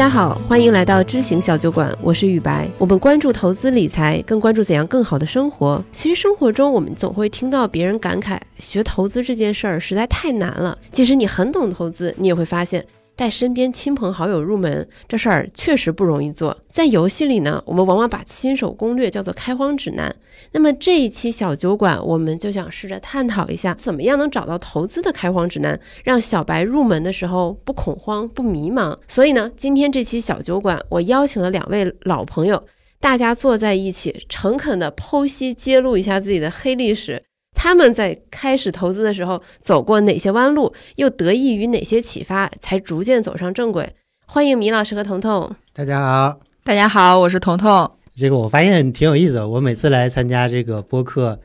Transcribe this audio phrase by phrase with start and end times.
[0.00, 2.66] 大家好，欢迎来到知行小酒馆，我是雨白。
[2.78, 5.84] 我们关注投资理财，更关注怎样更好的生活。
[5.92, 10.78] 其实生活中，我们总会听到别人感慨，学投资这件事儿实在太难了。
[10.90, 12.82] 即使你很懂投资，你也会发现。
[13.20, 16.56] 带身边亲朋好友入门这事儿确实不容易做。
[16.70, 20.10] 在游戏里呢，我们往往把新手攻略叫做开荒指南。
[20.52, 28.96] 那么这一期小酒馆，我们就想试着探讨一下，怎么样能找到投资的开荒指南，让小白入门的时候不恐慌、不迷茫。
[29.06, 32.64] 所以呢，今天这期小酒馆，我邀请了两位老朋友，
[33.00, 37.22] 大家坐在一起，诚恳地剖析、揭露一下自己的黑历史。
[37.62, 43.86] 他们在开始投资的时候走过哪些弯路，又得益于哪些启发，才逐渐走上正轨？
[44.26, 45.54] 欢迎米老师和彤彤。
[45.74, 47.90] 大家好，大家好，我是彤彤。
[48.16, 51.38] 这个我发现挺有意思的，我每次来参加这个播客，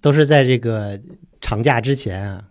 [0.00, 0.98] 都是在这个
[1.42, 2.42] 长假之前啊。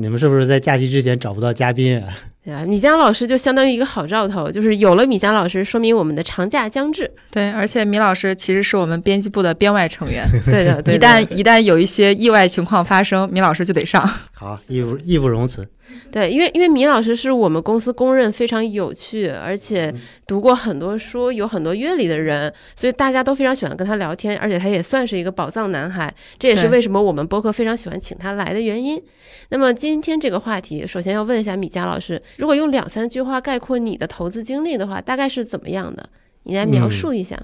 [0.00, 2.06] 你们是不是在假期之前找不到嘉宾啊？
[2.44, 7.10] 对啊，米江老师就相当于一个好兆头，就是有了米江老师，说明我们的长假将至。
[7.32, 10.24] 对，而且米老师其实是我们编辑部的编外成员。
[10.46, 14.08] 对的， 一旦一旦有一些意外情况发生，米老师就得上。
[14.32, 15.66] 好，义不义不容辞。
[16.10, 19.92] 对，因为因为米老师是我们公司公认非常有趣，而且
[20.26, 29.02] 读过很多书，有很多阅历的人，所以大家都非常喜欢跟他聊天，而且他也算是一个宝藏男孩，这也是为什么我们播客非常喜欢请他来的原因。
[29.50, 36.08] 那么今天这个话题，首先要问一下米佳老师，如果用两三句话概括你的投资经历的话，大概是怎么样的？
[36.44, 37.38] 你来描述一下。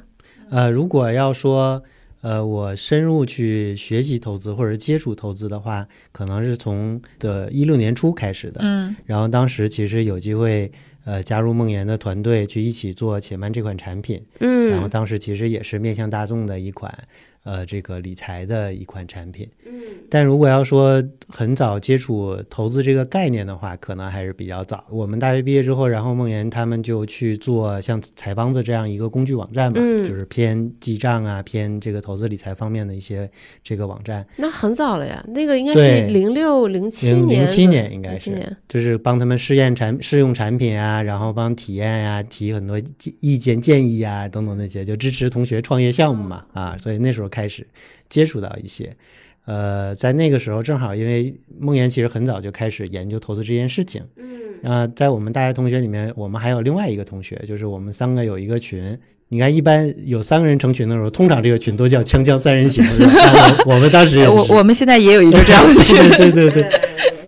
[0.50, 1.82] 呃，如果要说。
[2.24, 8.62] 呃，我深入去学习投资或者接触投资的话，可能是从的一六年初开始的。
[8.62, 10.72] 嗯，然后当时其实有机会，
[11.04, 14.24] 呃，加入梦岩的团队去一起做且慢这款产品。
[14.40, 16.90] 嗯，然后当时其实也是面向大众的一款。
[17.44, 19.72] 呃，这个理财的一款产品，嗯，
[20.08, 24.82] 但如果要说很早接触投资这个概念的话，可能还是比较早。
[24.88, 33.30] 我们大学毕业之后，然后梦岩他们就去做像财帮子这样一个工具网站嘛，就是偏记账啊，偏这个投资理财方面的一些
[33.62, 34.26] 这个网站。
[34.36, 42.80] 那很早了呀，那个应该是零六零七年，零七年应该是，就是帮他们试验产试用产品啊，然后帮体验呀，提很多
[43.20, 47.30] 意见建议啊，等等那些，就支持同学创业项目嘛，啊，所以那时候。
[47.34, 47.66] 开始
[48.08, 48.96] 接触到一些，
[49.46, 58.98] 呃，在那个时候正好，因为梦岩其实很早就开始研究投资这件事情，嗯，啊，在我们大学同学里面，我们还有另外一个同学，就是我们三个有一个群。
[59.34, 62.84] 你看，一般有三个人成群的时候，通常这个群都叫“锵锵三人行”。
[63.66, 66.62] 我们当时，我 我们现在也有一个这样的群，对对对。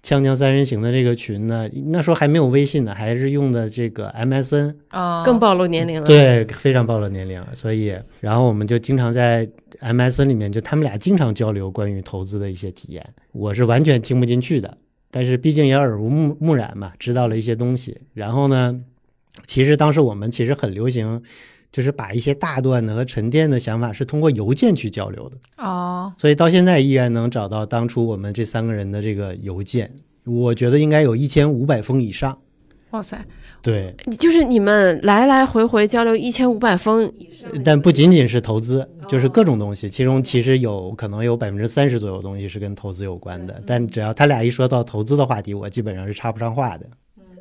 [0.04, 6.06] 锵锵三人行的这个群呢，那时候还没有微信呢，还是用的这个 MSN，啊，更暴露年龄了。
[6.06, 7.44] 对，非常暴露年龄。
[7.54, 9.48] 所以，然后我们就经常在
[9.80, 13.04] MSN 里面，就他们俩经常交流关于投资的一些体验。
[13.32, 14.78] 我是完全听不进去的，
[15.10, 17.98] 但是毕竟也耳濡目目染嘛，知道了一些东西。
[18.14, 18.80] 然后呢，
[19.44, 21.20] 其实当时我们其实很流行。
[21.72, 25.37] 就是把一些大段的和沉淀的想法是通过邮件去交流的。
[25.65, 29.93] 哦，所以到现在依然能找到当初我们这三个人的这个邮件，
[30.25, 32.38] 我觉得应该有一千五百封以上。
[32.91, 33.19] 哇塞，
[33.62, 46.87] 对，就是你们来来回回交流一千五百封以上，但不仅仅是投资，就是各种东西，其中其实有可能有百分之三十左右东西是跟投资有关的，但只要他俩一说到投资的话题，我基本上是插不上话的。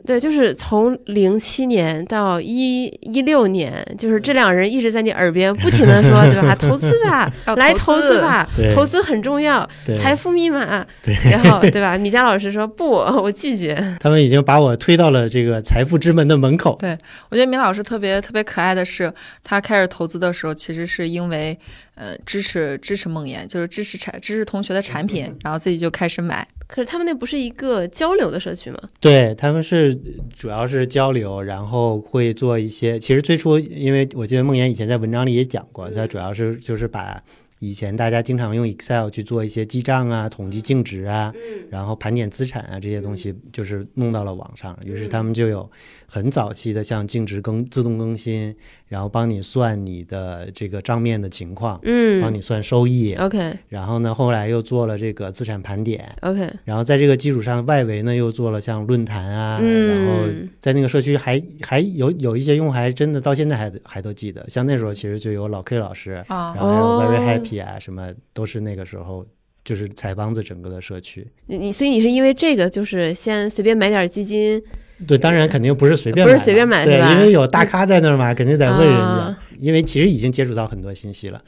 [0.05, 6.53] 对，就是从零七年到一一六年，就是这两人一直在你耳边不停的说，对吧？
[6.59, 9.67] 投资吧， 来投资吧，投资很重要，
[9.97, 10.85] 财富密码。
[11.29, 11.97] 然后，对吧？
[11.97, 13.75] 米佳老师说不，我拒绝。
[13.99, 16.77] 他们已经把我推到了这个财富之门的门口。
[16.79, 16.97] 对
[17.29, 19.11] 我觉得米老师特别特别可爱的是，
[19.43, 21.57] 他开始投资的时候，其实是因为
[21.95, 26.47] 呃支持支持梦魇，就是支持产支持同学的产品，然后自己就开始买。
[26.67, 28.79] 可是他们那不是一个交流的社区吗？
[28.99, 29.95] 对，他们是
[30.37, 32.99] 主要是交流，然后会做一些。
[32.99, 37.21] 其实最初，因为我记得梦岩以前在文章里也讲过，他主要是就是把。
[37.59, 41.33] 以前大家经常用 Excel 去做一些记账啊、统计净值啊，
[41.69, 44.77] 然后盘点资产啊这些东西，就是弄到了网上。
[44.85, 45.67] 于是他们就有
[46.05, 48.53] 很早期的像净值更自动更新，
[48.87, 53.13] 然后帮你算你的这个账面的情况，嗯，帮你算收益。
[53.15, 53.57] OK。
[53.67, 56.15] 然后呢，后来又做了这个资产盘点。
[56.21, 56.47] OK。
[56.63, 60.23] 然后在这个基础上，外围呢又做了像论坛啊，然后
[60.61, 67.63] 在那个社区还还有有一些用户还真的到现在还还都记得，像那时候其实就有老 K 老师，然后还有 Very Happy。
[67.63, 69.25] 啊，什么都是那个时候，
[69.63, 71.25] 就是彩帮子整个的社区。
[71.47, 74.61] 你你，所以你是因为这个，就是先随便买点基金？
[75.05, 79.37] 对，当然肯定不是随便，不是随便买，对，因为有大咖在那儿嘛，肯定得问人家。
[79.59, 81.41] 因为其实已经接触到很多信息了，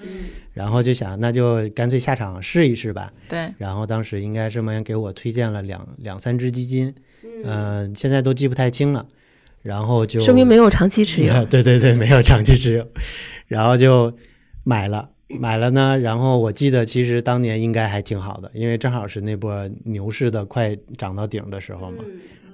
[0.54, 3.12] 然后就想那就干脆下场试一试吧。
[3.28, 6.94] 对，然后当时应该是梦岩给我推荐了两两三只基金，
[7.44, 9.06] 嗯，现在都记不太清了。
[9.62, 11.34] 然后就说明没有长期持有。
[11.48, 12.88] 对对对，没有长期持有，
[13.48, 14.14] 然后就
[14.64, 15.10] 买了。
[15.28, 21.98] 买了呢，然后我记得其实当年应该还挺好的，因为正好是那波牛市的快涨到顶的时候嘛。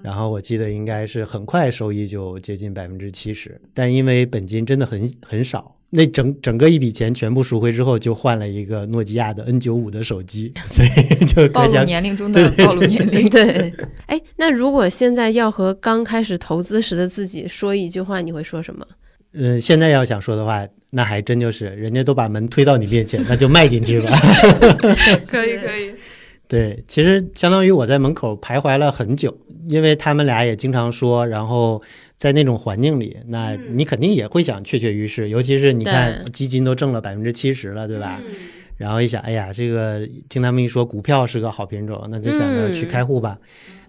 [0.04, 13.30] 然后我记得应该是很快收益就接近百分之七十，但因为本金真的很很少，那整整个一笔钱全部赎回之后，就换了一个诺基亚的 N 九五的手机，所以就暴露年龄中的暴露年龄。
[13.30, 13.74] 对，
[14.08, 18.86] 哎，那如果现在要和刚开始投资时的自己说一句话，你会说什么？
[19.32, 20.68] 嗯，现在要想说的话。
[20.96, 24.12] 那还真就是，人家都把门推到你面前，那就迈进去吧。
[25.26, 25.92] 可 以可以。
[26.54, 29.36] 对，其实相当于我在门口徘徊了很久，
[29.68, 31.82] 因为他们俩也经常说，然后
[32.16, 38.22] 在那种环境里，那你肯定也会想跃跃欲试，尤其是你看基金都挣了百分之七十了，对吧？
[38.78, 43.36] 然后一想，哎呀，这个听他们一说股票是个好品种，那就想着去开户吧。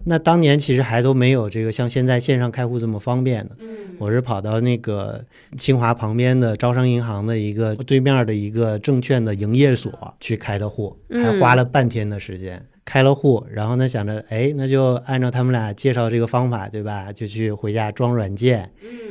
[0.06, 3.50] 那当年其实还都没有这个像现在线上开户这么方便呢。
[3.98, 5.24] 我是跑到那个
[5.56, 13.46] 清华旁边的招商银行的一个对面的一个证券的营业所去开的户，还花了半天的时间开了户。
[13.50, 17.12] 然后呢，想着，哎，那就按照他们俩介绍这个方法，对吧？
[17.12, 18.70] 就去回家装软件，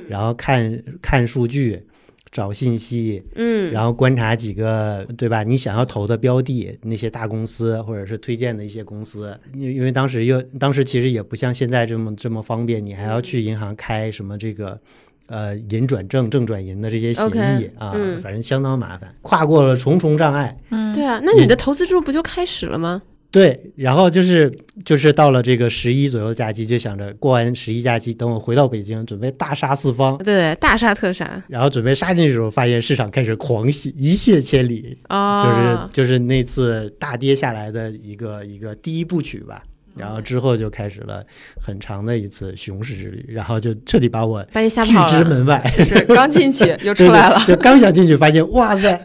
[0.10, 1.88] 然后看看数据。
[2.34, 5.44] 找信息，嗯，然后观察几个，对吧？
[5.44, 14.80] 你想要投的标的，那些大公司或者是推荐的一些公司，因因为当时又当时其实也不像现在这么这么方便，你还要去银行开什么这个，
[15.28, 17.94] 呃，银转正、正转银的这些协议啊，
[18.24, 20.58] 反正相当麻烦，跨过了重重障碍。
[20.72, 23.04] 嗯，对啊，那你的投资之路不就开始了吗？
[23.34, 31.44] 对，然后就是就是到了这个十一左右假期，就想着过完十一假期，等我回到北京，准备大杀四方，对，大杀特杀。
[31.48, 39.64] 然后准备杀进去的时候，发现市场开始狂喜，一泻千里，就是就是那次大跌下来的一个一个第一部曲吧。
[39.96, 41.24] 然后之后就开始了
[41.60, 44.70] 很长的一次熊市之旅，然后就彻底把我拒
[45.10, 49.04] 之门外，就是刚进去 又出来了，就刚想进去，发现哇塞。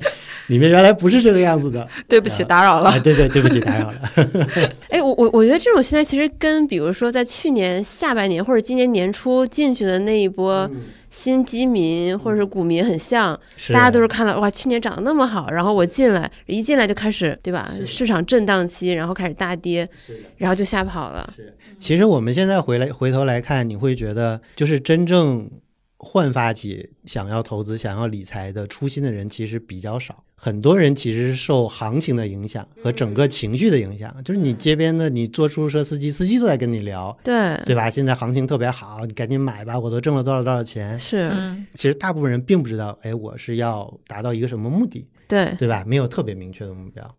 [0.49, 3.00] 里面原来不是这个样子的， 对不起，打扰了。
[3.00, 4.12] 对对，对不起，打扰了。
[4.91, 10.71] 哎，我我我觉得这种心态其实跟比如说在去年下半年或者今年年初进去的那一波
[11.11, 13.39] 新基民或者是股民很像，
[13.73, 17.71] 大家都是看到哇，去年涨得那么好，然后我进来一进来就开始对吧？
[17.87, 19.89] 市场震荡期，然后开始大跌，
[20.37, 21.33] 然后就吓跑了。
[21.35, 25.50] 是，其实我们现在回来回头来看，你会觉得就是真正
[25.99, 30.25] 焕发起想要投资、想要理财的初心的人其实比较少。
[30.41, 37.91] 很多人其实是受行情的影响和整个情绪的影响，就是你街边的你坐出租车司机，司机都在跟你聊，对对吧？
[37.91, 40.97] 现在行情特别好，你赶紧买吧，我都挣了多少多少钱。
[40.97, 41.33] 是，
[41.75, 45.83] 其实大部分人并不知道，哎，我是要达到一个什么目的，对对吧？
[45.85, 47.17] 没有特别明确的目标。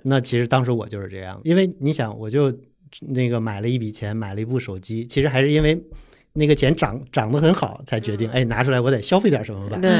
[0.00, 2.50] 那其实当时我就是这样，因为你想，我就
[3.00, 5.78] 那个买了一笔钱，买了一部手机，其实还是因为
[6.34, 9.78] 那个钱涨涨得很好，才决定，哎，拿出来我得消费点什么吧。
[9.80, 9.92] 对。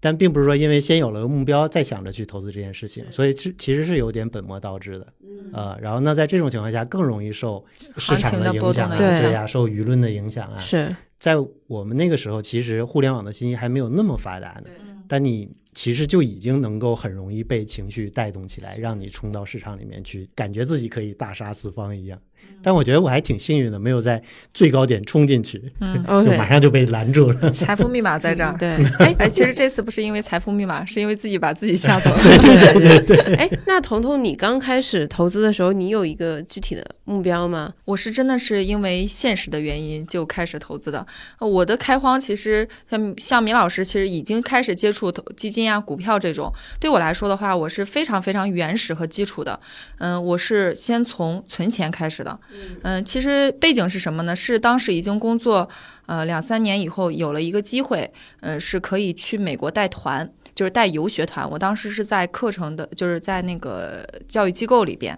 [0.00, 5.12] 但并不是说因为先有了个目标，再想着去投资这件事情，所以其其实是有点本末倒置的，
[5.52, 7.64] 呃，然后那在这种情况下更容易受
[7.96, 10.60] 市场的影响啊，对呀，受舆论的影响啊。
[10.60, 11.34] 是在
[11.66, 14.70] 我们那个时候，其实互联网的信息还没有那么发达呢，
[15.08, 22.16] 但你其实就已经能够很容易被情绪带动起来，让你冲到市场里面去，感觉自己可以大杀四方一样。
[22.60, 24.20] 但我觉得我还挺幸运的，没有在
[24.52, 27.50] 最高点冲进去，嗯， 就马上就被拦住了。
[27.54, 32.20] 财富密码在这儿，对，哎 哎，其实这次不是因为财富密码，是因为自己把自己吓走了。
[32.20, 32.36] 对
[32.74, 33.34] 对对对。
[33.36, 37.72] 哎，那彤彤，你刚开始投资的时候，你有一个具体的目标吗？
[37.84, 41.06] 我是真的是因为现实的原因就开始投资的。
[41.38, 46.52] 我的开荒其实像像米老师，其实已经开始接触投基金啊、股票这种。
[46.80, 49.58] 对我来说的话，我是非常非常原始和基础的。
[49.98, 52.27] 嗯，我是先从存钱开始的。
[52.82, 54.34] 嗯，其实背景是什么呢？
[54.34, 55.68] 是当时已经工作
[56.06, 61.48] 呃两三年以后，有了一个机会，嗯，是可以去美国带团，就是带游学团。
[61.48, 65.16] 我当时是在课程的，就是在那个教育机构里边，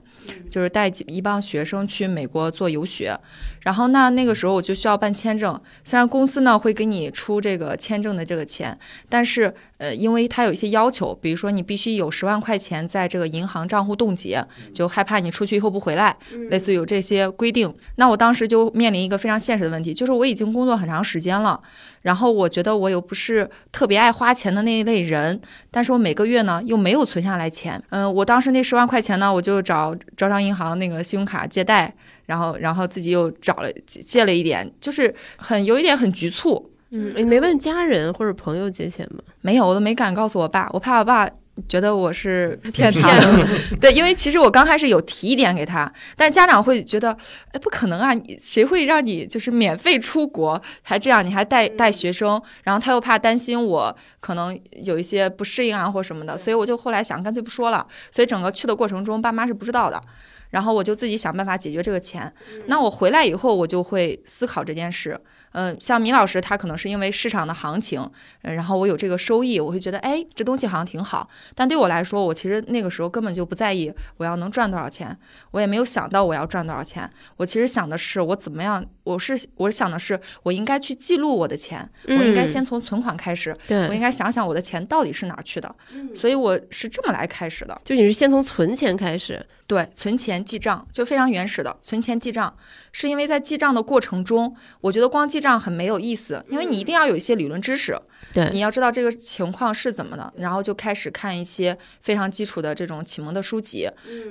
[0.51, 3.19] 就是带一帮学生去美国做游学。
[3.61, 14.45] 然后那那个时候我就需要办签证，虽然公司呢会给你出这个签证的这个钱，但是呃，因为他有一些要求，比如说你必须有十万块钱在这个银行账户冻结，
[14.75, 16.15] 就害怕你出去以后不回来，
[16.51, 17.75] 类似于有这些规定。
[17.97, 21.59] 那我当时就面临一个非常现实的问题，就是我已经工作很长时间了，
[22.03, 27.83] 然后我觉得我又不是特别爱花钱的那一类人，但是我每个月呢又没有存下来钱。
[27.89, 31.95] 嗯，我当时那十万块钱呢，我就找招商银行那个信用卡借贷。
[32.27, 36.70] 然后，然后自己又找了借了一点，就是很有一点很局促。
[36.93, 39.23] 嗯，你没问家人或者朋友借钱吗？
[39.41, 41.29] 没有，我都没敢告诉我爸，我怕我爸
[41.69, 43.47] 觉得我是 骗他的。
[43.81, 47.17] 对，因为其实我刚开始有提一点给他，但家长会觉得，
[47.53, 57.87] 哎，不可能啊，谁会让你就是免费出国，还这样，你还带带学生，然后他又怕担心我可能有一些不适应啊或什么的，所以我就后来想干脆不说了。
[58.11, 60.03] 所以整个去的过程中，爸妈是不知道的。
[60.51, 62.33] 然后我就自己想办法解决这个钱。
[62.67, 65.17] 那我回来以后，我就会思考这件事。
[65.53, 68.09] 嗯，像米老师，他可能是因为市场的行情，
[68.43, 71.29] 然后我有这个收益，我会觉得，哎，这东西好像挺好。
[71.55, 75.17] 但对我来说，我其实那个时候根本就不在意我要能赚多少钱，
[75.51, 77.11] 我也没有想到我要赚多少钱。
[77.37, 78.85] 我其实想的是，我怎么样？
[79.03, 83.57] 我是我想的是，我应该去记录我的钱，我应该先从存款开始，
[83.89, 85.75] 我应该想想我的钱到底是哪儿去的。
[86.15, 89.45] 所以我是这么来开始的，就你是先从存钱开始。
[89.71, 92.53] 对，存钱记账就非常原始的存钱记账，
[92.91, 97.97] 是因为在记账的过程中，我觉得光记账很没有意思，因为你一定要有一些理论知识，
[98.33, 103.89] 对，你要知道这个情况是怎么的，然后就开始看一些非常基础的这种启蒙的书籍，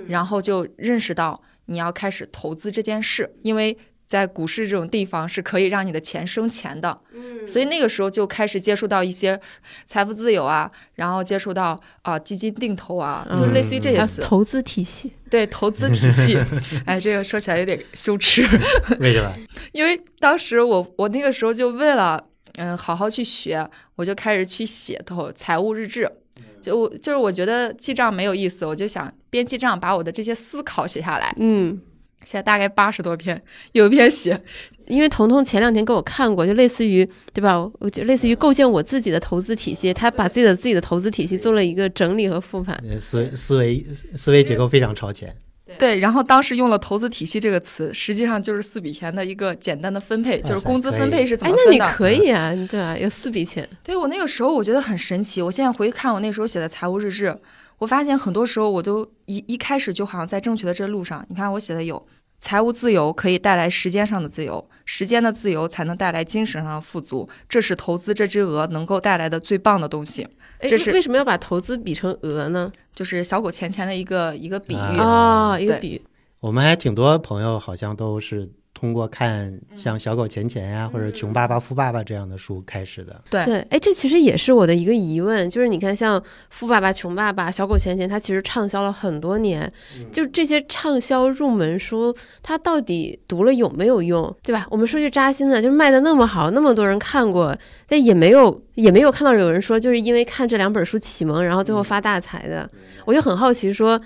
[0.10, 3.78] 然后就认识到你要开始投资这件事，因为。
[4.10, 9.40] 在股市这种地方是可以让你的钱生钱的，嗯，所以那个时候就开始接触到一些
[9.86, 14.20] 财富自由啊，然后接触到啊基金定投啊，就类似于这些词。
[14.20, 16.36] 投资体系，对，投资体系。
[16.88, 18.42] 哎，这个说起来有点羞耻。
[19.00, 19.32] 为什么？
[19.74, 22.26] 因为当时我我那个时候就为了
[22.56, 26.12] 嗯好好去学，我就开始去写投财务日志，
[26.60, 31.80] 就我就是我觉得记账没有意思，我就想边记账把我的这些思考写下来，嗯。
[32.26, 34.40] 现在大概八十多篇，有一篇写，
[34.88, 37.58] 因为彤彤前两天给我看过，就类似于对吧？
[37.80, 43.86] 我就类似于构建我自己的投资体系，他把自己的自己的投资体系做了一个整理和复盘，思思维
[44.16, 45.36] 思维结构非常超前。
[45.78, 51.78] 对，然后当时用了“投资体系”这个词，实际上就是四笔钱的一个简单的分配，就是工资分配是怎么分的？
[51.78, 52.98] 那你可以啊，对吧？
[52.98, 53.70] 有四笔钱。
[53.84, 57.38] 对我那个时候我觉得很神奇，我现在回看我那时候写的财务日志。
[57.80, 61.26] 我发现很多时候我都一一开始就好像在正确的这路上。
[61.30, 62.06] 你看我写的有
[62.40, 70.28] 财务自由可以带来时间上的自由，时间的自由才能带来精神上的富足，这是投资这只鹅能够带来的最棒的东西。
[70.62, 72.72] 这是为什么要把投资比成鹅呢？
[72.94, 76.02] 就是小狗钱钱的一个一个比喻啊，一个比喻。
[76.42, 78.50] 我们还挺多朋友好像都是。
[78.74, 83.22] 通过看像《小狗钱钱》呀，或者《穷爸爸富爸爸》这样的书开始的。
[83.30, 86.18] 对对，哎，这其实也是我的一个疑问，就是你看，像
[86.50, 89.70] 《富爸爸穷爸爸》《小狗钱钱》，它其实畅销了很多年，
[90.12, 94.66] 就这些畅销入门书，它到底读了有没有用，对吧？
[94.70, 97.54] 我们说句扎心的，就是卖的那么好，那么多人看过，
[97.86, 102.70] 但也没有也没有看到有人说，就是因为看这两本书启蒙，然后最后发大财的。
[103.04, 104.00] 我就很好奇说。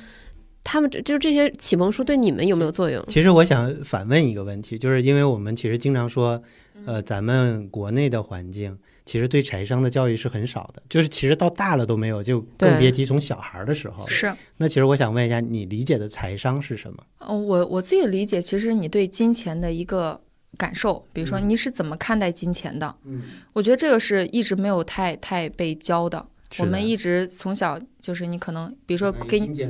[0.63, 3.03] 他们这就这些启蒙书对你们有没有作用？
[3.07, 6.41] 其实我想反问一个问题，就是因为我们其实经常说，
[6.85, 14.07] 呃，咱们国内的环境其实对财商的教育是很少的，就是其实到大了都没有，就更别提从小孩的时候。
[14.07, 14.33] 是。
[14.55, 17.03] 那其实我想问一下，你理解的财商是什么？
[17.19, 20.19] 嗯，我我自己理解，其实你对金钱的一个
[20.57, 22.95] 感受，比如说你是怎么看待金钱的？
[23.03, 26.25] 嗯，我觉得这个是一直没有太太被教的。
[26.59, 29.67] 我们一直从小就是你可能，比如说给你。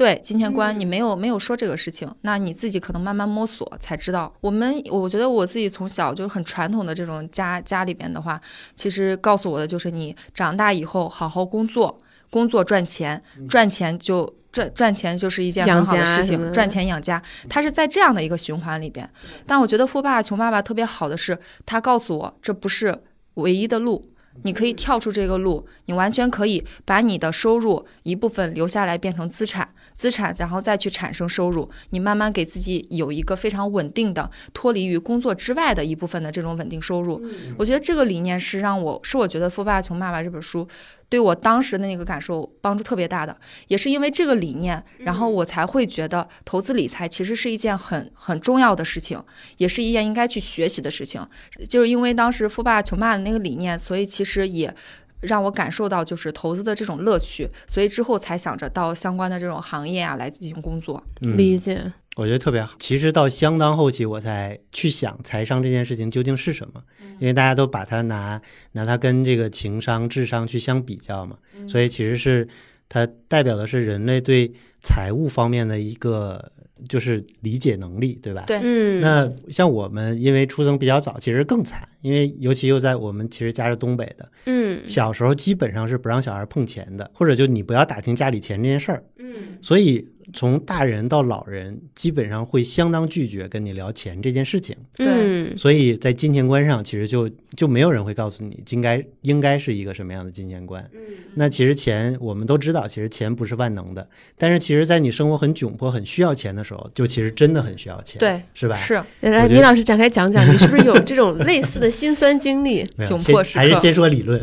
[0.00, 4.32] 对金钱观，你没有没有说这个事情，那你自己可能慢慢摸索才知道。
[4.40, 8.40] 我们我觉得我自己从小就是很传统的这种家家里边的话，
[8.74, 19.06] 其实告诉我的就是你长大以后好好工作，工作赚钱，赚钱就赚赚钱就是一件很好的事情，赚钱养家，他是在这样的一个循环里边。
[19.44, 23.02] 但我觉得《富爸爸穷爸爸》特别好的是，他告诉我这不是
[23.34, 24.06] 唯一的路。
[24.44, 29.68] 你可以跳出这个路，你完全可以把你的收入一部分留下来变成资产，
[30.00, 37.22] 资产然后再去产生收入，你慢慢给自己有一个非常稳定的脱离于工作之外的一部分的这种稳定收入。
[37.58, 40.66] 我觉得这个理念是让我是我觉得《富爸爸穷爸爸》这本书。
[41.10, 49.20] 对我当时的那个感受帮助特别大的，也是因为这个理念，然后我才会觉得投资理财其实是一件很很重要的事情，
[49.56, 51.20] 也是一件应该去学习的事情。
[51.68, 54.72] 就是因为当时富爸爸穷爸爸的那个理念，所以其实也
[55.22, 61.02] 让我感受到就是投资的这种乐趣，所以之后才想着到相关的这种行业啊来进行工作。
[61.20, 61.92] 理解。
[62.16, 62.74] 我觉得特别好。
[62.78, 66.82] 其实到相当后期，我才去想财商这件事情究竟是什么，
[67.18, 68.40] 因为大家都把它拿
[68.72, 71.36] 拿它跟这个情商、智商去相比较嘛，
[71.68, 72.48] 所以其实是
[72.88, 76.50] 它代表的是人类对财务方面的一个
[76.88, 78.44] 就是理解能力，对吧？
[78.46, 79.00] 对，嗯。
[79.00, 90.06] 那像我们因为出生比较早，其实更惨，因为尤其又在我们其实家是东北的，嗯，小时候基本上是不让小孩碰钱的，或者就你不要打听家里钱这件事儿，嗯，所以。
[90.32, 94.76] 从大人到老人，基本上会相当拒绝跟你聊钱这件事情。
[94.94, 100.88] 对，所以在金钱观上，其实就就没有人会告诉你应该应该是一个什么样的金钱观。
[101.34, 108.76] 那其实钱我们都知道，其实钱不是万能的，但是其实，在你生活很窘迫、很需要钱的时候，就其实真的很需要钱，对，是吧？
[108.76, 112.84] 是来，我觉得米老师展开讲讲，你是不是有这种 类似的辛酸经历？
[113.00, 114.40] 窘迫时刻还是先说理论。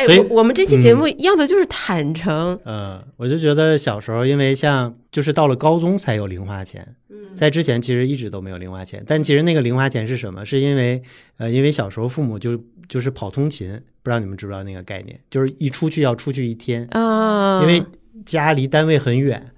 [0.00, 2.58] 哎，所以我我们这期节目要的就是坦诚。
[2.64, 6.94] 嗯，我就觉得小时候，因为像就是到了高中才有零花钱，
[7.34, 9.02] 在之前其实一直都没有零花钱。
[9.06, 10.44] 但其实那个零花钱是什么？
[10.44, 11.02] 是因为
[11.36, 13.70] 呃，因为小时候父母就就是跑通勤，
[14.02, 15.20] 不知道你们知不知道那个概念？
[15.30, 17.82] 就是一出去要出去一天，啊，因为
[18.24, 19.52] 家离单位很远，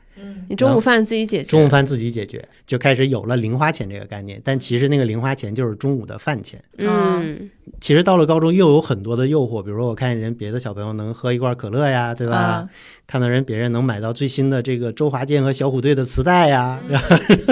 [0.49, 4.41] 你中午饭自己解决，中午饭自己解决，就开始有了零花钱这个概念。
[4.45, 6.63] 但其实那个零花钱就是中午的饭钱。
[6.79, 7.51] 嗯，
[7.81, 12.61] 其实到了高中又有很多的诱惑，比如说我看人别的小朋友能喝一罐可乐呀，对吧？
[12.61, 12.69] 嗯
[13.05, 17.09] 看到人别人能买到最新的这个周华健和小虎队的磁带呀，然后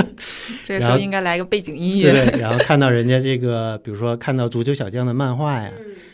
[0.64, 2.12] 这个时候应该来个背景音乐。
[2.33, 5.71] 对，然后看到人家这个，比如说看到足球小将的漫画呀，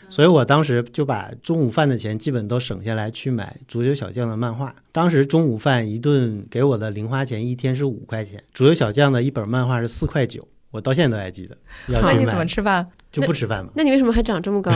[0.09, 4.75] 所以我当时就把中午饭的钱基本都省下来去买足球小将的漫画。
[4.91, 11.55] 当时中午饭一顿给我的零花钱一天是五块钱，足球小将的一本漫画是四块九，我到现在都还记得
[11.87, 12.85] 要去那你怎么买，吃饭？
[13.21, 13.71] 就不吃饭嘛。
[13.75, 14.71] 那你为什么还长这么高？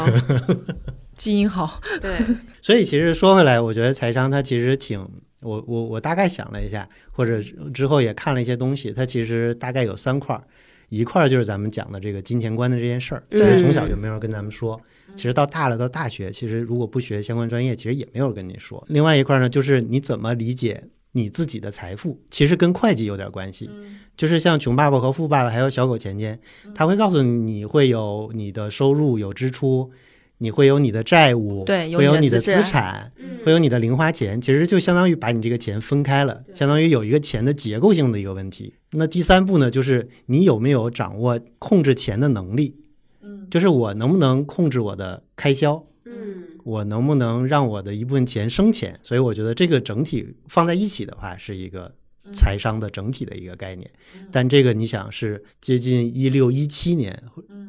[1.18, 2.12] 基因好，对，
[2.62, 5.00] 所以其实说回来，我觉得财商它其实挺，
[5.42, 7.40] 我我我大概想了一下，或者
[7.74, 10.44] 之后也看了一些东西，它其实大概有三块儿，
[10.90, 14.82] 一块儿就是咱们讲的这个金钱观的这件事儿，其实从小就没有人跟咱们说。
[15.16, 18.82] 其实到大了，到大学，其实如果不学相关专业，其实也没有人跟你说。
[18.88, 20.82] 另外一块儿呢，就是你怎么理解
[21.14, 23.70] 你自己的财富，其实跟会计有点关系。
[24.18, 26.40] 就是像《穷爸爸和富爸爸》还有《小狗钱钱》，
[26.76, 29.90] 他会告诉你你会有你的收入有支出，
[30.38, 33.12] 你会有你的债务，对有会有你的资资产，
[33.44, 38.76] 会有你的零花钱，其实就相当于把你这个钱分开了，相当于有一个钱的结构性的一个问题。
[38.92, 42.76] 那第三步呢，就是你有没有掌握控制钱的能力？
[43.22, 45.84] 嗯，就是我能不能控制我的开销？
[46.66, 49.00] 嗯，我能不能让我的一部分钱生钱？
[49.04, 51.94] 所以我觉得这个整体放在一起的话，是一个
[52.34, 53.90] 财商的整体的一个概念。
[54.32, 57.24] 但这个你想是接近一六一七年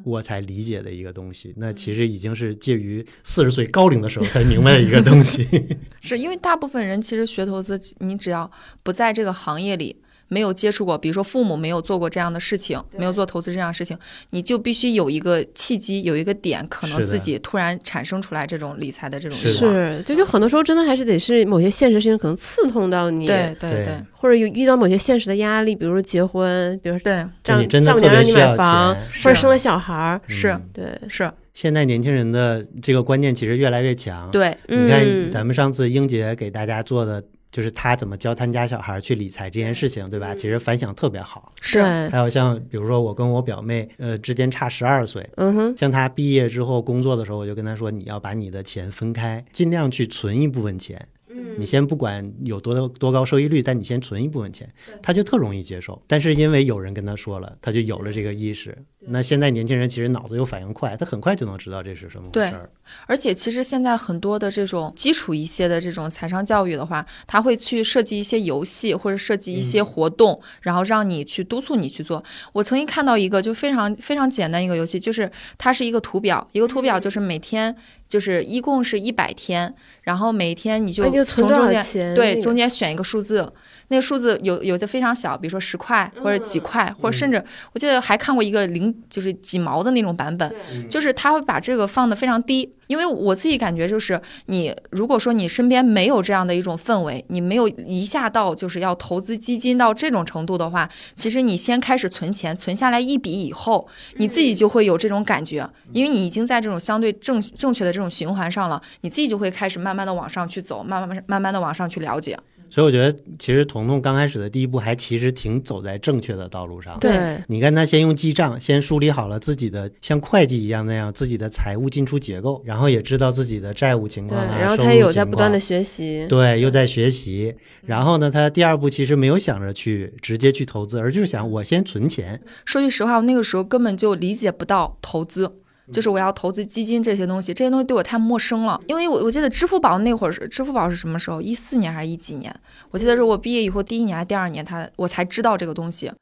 [0.04, 5.46] 我才理解的一个东西，那其实已经是介于四十岁高龄的时候才明白的一个东西。
[6.02, 8.50] 是因为大部分人其实学投资，你只要
[8.82, 10.01] 不在这个行业里。
[10.32, 13.98] 没有接触过，比如说父母没有做过这样的事情，没有做投资这样的事情，
[14.30, 19.74] 你就必须有一个契机，有一个点，可能自己突然产生出来这种理财的这种是的欲望。
[19.98, 23.84] 是，就就很多时候真的还是得是某些现实事情可能刺痛到你，对对对。
[23.84, 23.94] 对。
[24.22, 35.28] 或者有遇到某些现实的压力，比如说结婚，比如说对，丈丈母娘让你买房，或者生了小孩儿，是嗯对，是，现在年轻人的这个观念其实越来越强。，对，你看嗯。
[35.28, 37.22] 咱们上次英姐给大家做的。
[37.52, 40.34] 就是他怎么教他家小孩去理财这件事情，对吧？
[40.34, 41.52] 其实反响特别好。
[41.60, 51.06] 是还有像比如说我跟我表妹，呃，之间差十二岁，嗯哼，像她毕业之后工作的时候，我就跟她说，你要把你的钱分开，尽量去存一部分钱。
[51.28, 54.66] 嗯你先不管有多多高收益率，但你先存一部分钱，
[55.02, 56.02] 她就特容易接受。
[56.06, 58.76] 但是因为有人跟她说了，她就有了这个意识。
[59.06, 62.70] 那现在年轻人其实脑子又反应快，他很快就能知道这是什么回事儿。
[63.06, 72.22] 而且其实现在很多的这种基础一些的这种财商教育的话，他会去设计一些游戏或者设计一些活动，然后让你去督促你去做。
[72.52, 77.74] 我曾经看到一个就非常非常简单一个游戏，就是它是一个图表，一个图表就是每天
[78.08, 82.14] 就是一共是一百天，然后每天你就从中间？
[82.14, 83.52] 对中间选一个数字，
[83.92, 90.50] 那个数字有有的非常小，比如说十块或者几块，或者甚至我记得还看过一个零就是几毛的那种版本，
[90.88, 92.72] 就是他会把这个放得非常低。
[92.88, 112.38] 因为我自己感觉就是你如果说你身边没有这样的一种氛围，你没有一下到就是要投资基金到这种程度的话，其实你先开始存钱，存下来一笔以后，你自己就会有这种感觉，因为你已经在这种相对正正确的这种循环上了，你自己就会开始慢慢的往上去走，慢慢慢慢的往上去了解。
[112.72, 116.98] 所以我觉得，其实彤彤刚开始的第一步还其实挺走在正确的道路上。
[116.98, 127.54] 对，你看他先用记账，先梳理好了自己的像会计一样那样自己的财务进出结构，然后也知道自己的债务情，况啊，然后他也有在不断的学习，对，又在学习。
[127.84, 132.40] 然后呢，他第二步其实没有想着去直接去投资，而就是想我先存钱。
[132.64, 135.58] 说句实话，我那个时候根本就理解不到投资。
[135.90, 138.80] 就是我要投资基金这些东西，这些东西对我太陌生了。
[138.86, 141.40] 因为我我记得支付宝那会儿是支付宝是什么时候？
[141.40, 142.54] 一四年还是一几年？
[142.90, 146.12] 我记得是我毕业以后第一年还第二年，他我才知道这个东西。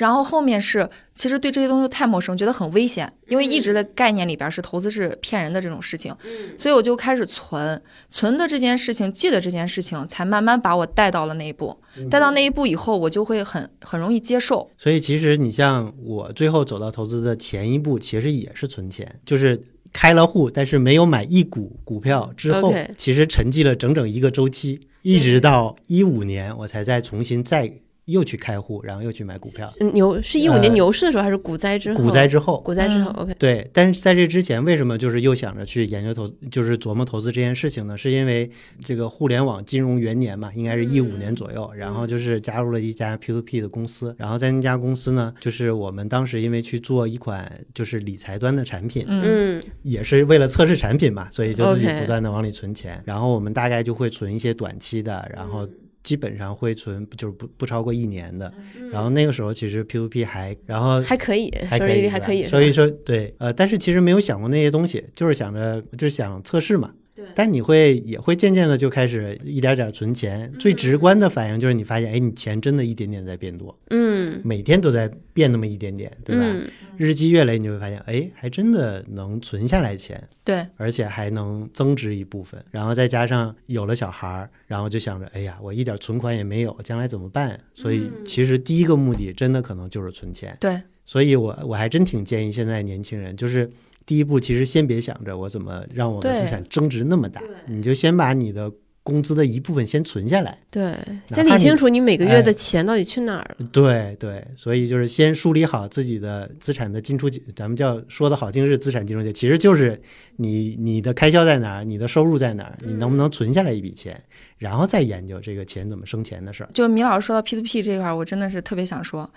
[0.00, 6.16] 然后后面是其实对这些东西太陌生，觉得很危险，因为一直的概念里边是投资是骗人的这种事情，
[6.56, 11.78] 所以我就开始存，存的这件事情，记得这件事情，才慢慢把我带到了那一步。
[12.10, 14.70] 带到那一步以后，我就会很很容易接受。
[14.78, 19.60] 所以其实你像我最后走到投资的前一步，其实也是存钱，就是
[19.92, 27.70] 开了户，但是没有买一股股票之后其实沉寂了整整一个周期，一直到一五年我才再重新再
[28.06, 29.72] 又去开户，然后又去买股票。
[29.80, 32.02] 嗯牛是一五呃年牛市的时候，还是股灾之后？
[32.02, 37.96] 股灾之后，股灾之后嗯，OK，对，但是在这之前，为什么就是又想着去研究投，就是琢磨投资这件事情呢？
[37.96, 38.50] 是因为
[38.84, 53.02] 这个互联网金融元年嘛，应该是一五年左右，然后就是加入了一家 P2P 的公司，然后在那家公司呢，就是我们当时因为去做一款就是理财端的产品，嗯嗯也是为了测试产品嘛，所以就自己不断的往里存钱。
[53.04, 55.68] 然后我们大概就会存一些短期的，然后
[56.02, 58.52] 基本上会存就是不不超过一年的。
[58.92, 66.92] 然后那个时候其实 P2P 还，然后还可以，还可以，收益率还可以，所以说对，呃，但是其实没有想过那些东西，就是想着就是想测试嘛。
[67.14, 76.42] 对但你会也会渐渐的就开始一点点存钱，最直观的反应就是你发现，哎，你钱真的一点点在变多，嗯，每天都在变那么一点点，对吧？
[76.44, 80.22] 嗯日积月累，你就会发现，哎，还真的能存下来钱。
[80.44, 87.58] 对，而且还能增值一部分，然后再加上有了小孩儿，然后就想着，哎呀，我一点存款也没有，将来怎么办？
[87.72, 90.54] 所以其实第一个目的真的可能就是存钱。
[90.60, 93.70] 对，所以我我还真挺建议现在年轻人，就是
[94.10, 98.68] 第一步其实先别想着我怎么让我的资产增值那么大，你就先把你的
[99.04, 100.58] 工资的一部分先存下来。
[100.68, 100.96] 对，
[101.28, 103.68] 先理清楚你每个月哎的钱到底去哪儿了。
[103.70, 110.02] 对对，所以就是先梳理好自己的资产的进出，咱们叫说的好听是资产进出结，其实就是
[110.36, 114.20] 你你的开销在哪儿，你的收入在哪儿，你能不能存下来一笔钱，
[114.58, 116.70] 然后再研究这个钱怎么生钱的事儿。
[116.72, 119.30] 就米老师说到 P to P 这一块儿，我真的是特别想说，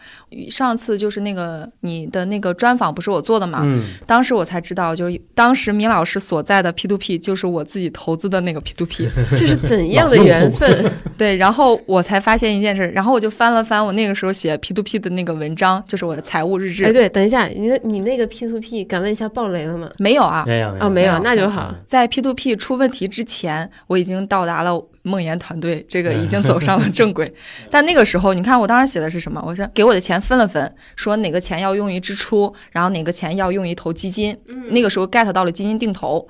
[0.49, 10.91] 上次就是那个你的那个专访不是我做的嘛，嗯，当时我才知道，就是当时米老师所在的 P to P 就是我自己投资的那个 P to P， 这是怎样的缘分？
[11.17, 19.89] 对，然后我才发现一件事，然后我就翻了翻我那个时候写 P to P 的那个文章，就是我的财务日志，哎，对，等一下，你的你那个 P to P，敢问一下爆雷了吗？
[19.97, 21.73] 没有啊，没有哦，没有，没有那就好。
[21.85, 27.31] 在 P to P 出问题之前，我已经到达了梦岩团队，这个已经走上了正轨。
[27.69, 29.43] 但那个时候，你看我当时写的是什么？
[29.45, 34.35] 我说给我的钱分了分，说哪个钱要用于支出，然后哪个钱要用于投基金。
[34.69, 36.27] 那个时候 get 到了基金定投，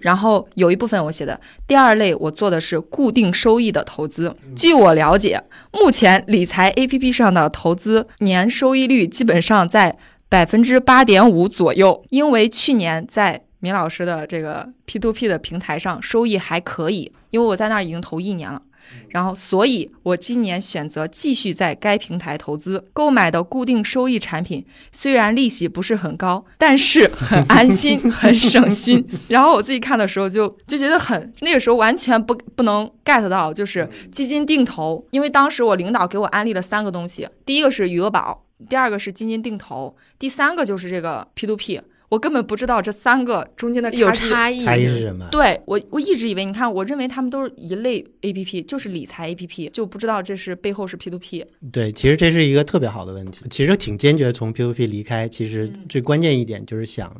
[0.00, 4.34] 然后有一部分我写的第二类，我做的是固定收益的投资。
[4.56, 9.96] 据我了解，目前理财 APP 上的投资年收益率基本上在
[10.28, 18.60] 百分之八点五左右，因为去年在米老师的这个 P to P 的平台上收益还可以，因为我在那儿已经投一年了。
[19.08, 29.02] 然后，所以我今年选择继续在该平台投资，购买的固定收益产品虽然利息不是很高，但是很安心，很省心。
[29.28, 41.80] 然后我自己看的时候就就觉得很，那个时候完全不不能 get 到，就是基金定投，因为当时我领导给我安利了三个东西，第一个是余额宝，第二个是基金定投，第三个就是这个 P to P。
[42.14, 44.30] 我根本不知道这三个中间的有差距。
[44.30, 45.26] 差异，差异是什么？
[45.32, 51.44] 对我，我一直以为，你看，我认为他们都是一类 A P P，就是理财 A P P，就不知道这是背后是 P to P。
[51.72, 53.44] 对，其实这是一个特别好的问题。
[53.50, 57.12] 其实挺坚决从 P to P 离开，其实嗯最关键一点就是想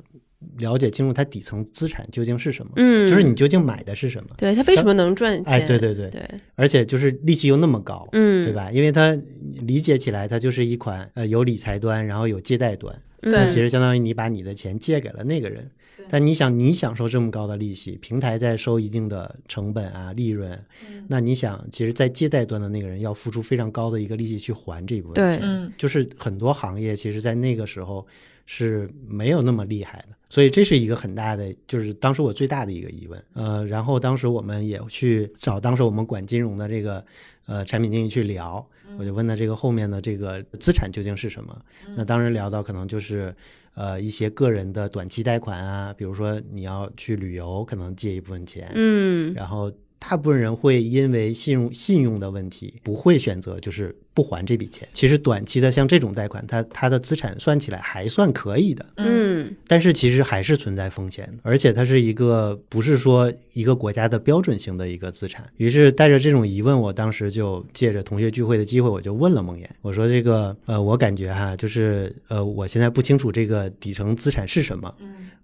[0.58, 4.30] 了解清楚它底层资产究竟是什么，嗯，就是你究竟买的是什么。
[4.36, 5.54] 对它为什么能赚钱？
[5.54, 6.22] 哎，对对对，对，
[6.54, 8.52] 而且就是利息又那么高，嗯，对？
[8.52, 8.70] 吧？
[8.70, 9.18] 因为它
[9.62, 15.70] 理解起来，它就是一款呃有理财端，然后有借贷端，对那其实相当于你把你的钱借给了那个人。
[16.06, 20.52] 但你想，你享受这么高的利息，平台在收一定的成本啊利润，
[20.86, 25.40] 嗯那你想，其实，在借贷端的那个人要付出非常高的一个利息去还这一部分钱。
[25.42, 28.06] 嗯，就是很多行业其实，在那个时候
[28.44, 33.24] 是没有那么厉害的，所以这是一个很大的，就是当时我最大的一个疑问。
[33.32, 37.02] 呃，然后当时我们也去找当时我们管金融的这个
[37.46, 38.64] 呃产品经理去聊，
[38.98, 41.60] 我就问他这个后面的这个资产究竟是什么？
[41.96, 43.34] 那当然聊到可能就是。
[43.76, 49.68] 呃，一些个人的短期贷款啊，比如说你要去旅游，可能借一部分钱，嗯，然后
[50.08, 54.86] 大部分人会因为信用信用的问题，不会选择就是不还这笔钱。
[54.92, 65.44] 其实短期的像这种贷款，它它的资产算起来还算可以的，嗯，但是其实还是存在风险的，而且它是一个不是说一个国家的标准型的一个资产。
[65.56, 74.94] 于是带着这种疑问，我当时就借着同学聚会的机会，我就问了梦岩，我说这个呃，我感觉哈，就是呃，我现在不清楚这个底层资产是什么，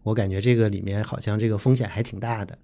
[0.02, 2.56] 我感觉这个里面好像这个风险还挺大的。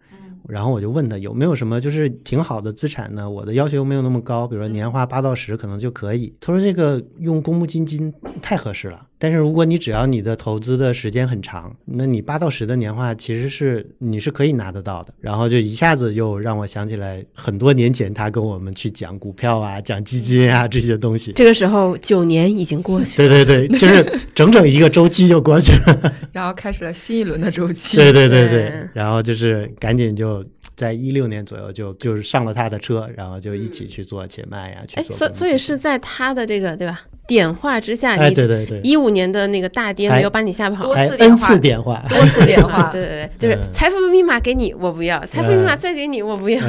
[0.48, 3.28] 然后我就问他有没有什么就是挺好的资产呢？
[3.28, 6.34] 我的要求又没有那么高，比如说年化八到十可能就可以。
[6.40, 9.06] 他说这个用公募基金太合适了。
[9.18, 15.14] 但是如果你只要你的投资的时间很长，那你八到十的年化其实是你是可以拿得到的。
[15.20, 21.32] 然后就一下子又让我想起来很多年前他跟我们去讲股票啊、讲基金啊这些东西。
[21.32, 26.12] 这个时候九年已经过去了， 对对对，就是整整一个周期就过去了。
[26.32, 27.96] 然后开始了新一轮的周期。
[27.96, 35.16] 对对对对对，然后就是赶紧就在一六年左右就就是上了他的车，然后就一起去做且卖呀，去哎，做。
[35.16, 40.94] 所所以是在他的这个对吧点化之下，哎，你对对对，一五年的那个大跌哎没有把你吓跑多。
[40.94, 43.72] 哎次电 n 话次电话，多次点化， 对对对，就是嗯。
[43.72, 45.78] 财富密码给你，我不要；财富密码嗯。
[45.78, 46.60] 再给你，我不要。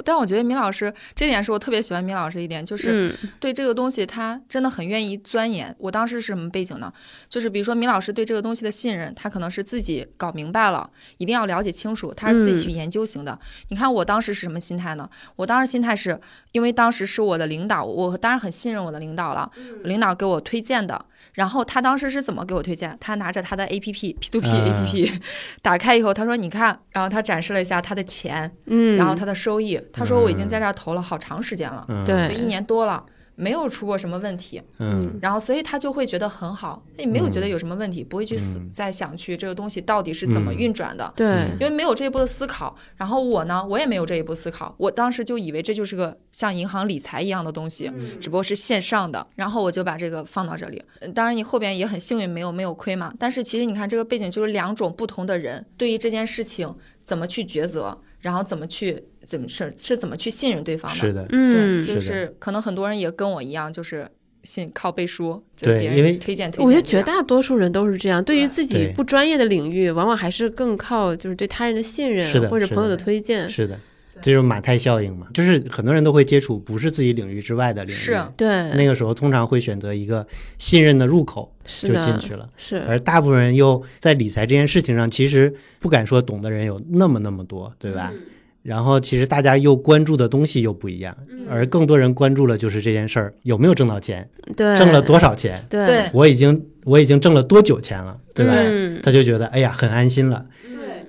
[0.00, 5.74] 嗯，但我觉得米老师这点是我特别喜欢米老师一点，就是嗯对这个东西他真的很愿意钻研。
[5.78, 6.92] 我当时是什么背景呢？
[7.28, 13.38] 就是比如说米老师对这个东西的信任，他可能是自己搞明白了，一定要了解清楚，他是自己去研究型的。
[13.68, 15.08] 你看我当时是什么心态呢？
[15.36, 16.20] 我当时心态是
[16.52, 19.50] 因为当时是我的领导，我当然很信任我的领导了，
[19.84, 21.04] 领导给我推荐的。
[21.40, 22.94] 然后他当时是怎么给我推荐？
[23.00, 25.20] 他拿着他的 A P P P to P 啊 A P P
[25.62, 29.80] 打开以后，他说：“你看。”然后他展示了一下他的钱，嗯，然后他的收益。
[29.90, 33.02] 他说：“我已经在这儿投了好长时间了，嗯对就一年多了，
[33.40, 34.62] 没有出过什么问题。
[34.78, 41.10] 嗯然后，所以他就会觉得很好，他也没有觉得有什么问题，不会去死嗯再想去这个东西到底是怎么嗯运转的。
[41.16, 50.82] 对嗯因为没有这一步的思考，然后我呢，我也没有这一步思考，我当时就以为这就是个像银行理财一样的东西，只不过是线上的，然后我就把这个放到这里。
[51.00, 53.12] 呃当然，你后边也很幸运，没有没有亏嘛。
[53.18, 56.74] 但是其实你看这个背景就是两种不同的人对于这件事情
[57.04, 60.96] 怎么去抉择，然后怎么去怎么是是怎么去信任对方的。
[60.96, 64.08] 是的，嗯，就是可能很多人也跟我一样，就是
[64.42, 66.66] 信靠背书，就对因为别人推荐推荐。
[66.66, 73.48] 我觉得绝大多数人都是这样，对于自己不专业的领域，往往还是更靠就是对他人的信任是的是或者朋友的的推荐。
[73.48, 73.78] 是的，
[74.22, 80.26] 这就是马太效应嘛，就是很多人都会接触不是自己领域之外的领域，是对，那个时候通常会选择一个
[80.58, 82.48] 信任的入口就是的，进去了。
[82.56, 88.10] 是而大部分人又在理财这件事情上，其实不敢说懂的人有那么那么多，对吧？
[88.14, 88.20] 嗯
[88.62, 91.46] 然后其实大家又关注的东西又不一样，嗯。
[91.48, 94.76] 而更多人关注了就是这件事儿有没有挣到钱，对。
[94.76, 95.86] 挣了多少钱，对。
[95.86, 96.10] 对。
[96.12, 98.54] 我已经我已经挣了多久钱了，对吧？
[98.56, 99.00] 嗯。
[99.02, 100.44] 他就觉得哎呀很安心了。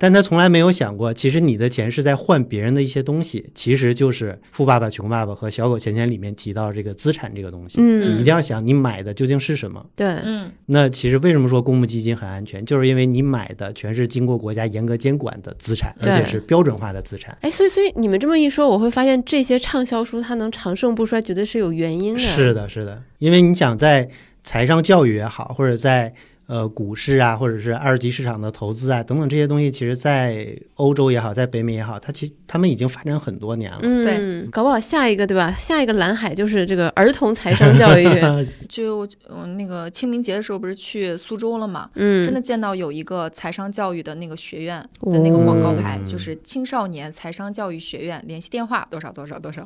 [0.02, 7.78] 但他从来没有想过，其实你的钱是在换别人的一些东西，其实就是《富爸爸穷爸爸》和《小狗钱钱》里面提到这个资产这个东西。
[7.80, 9.86] 嗯你一定要想，你买的究竟是什么？
[9.96, 17.38] 对嗯，那其实为什么说公募基金很安全，就是因为你买的全是经过国家严格监管的资产，而且是标准化的资产。
[17.42, 22.20] 哎，所以所以你们这么一说，我会发现这些畅销书它能长盛不衰，绝对是有原因的。
[22.20, 24.10] 是的，是的，因为你想在
[24.44, 26.12] 财商教育也好，或者在
[26.52, 33.80] 呃股市啊，或者是二级市场的投资啊等等这些东西，其实在欧洲也好，在北美也好，它其实他们已经发展很多年了。
[33.84, 35.50] 嗯，搞不好下一个对吧？
[35.58, 38.06] 下一个蓝海就是这个儿童财商教育。
[38.68, 49.66] 就嗯那个清明节的时候不是去苏州了嘛， 嗯，真的见到有一个财商教育的那个学院的那个广告牌，哦就是青少年财商教育学院，联系电话多少多少多少。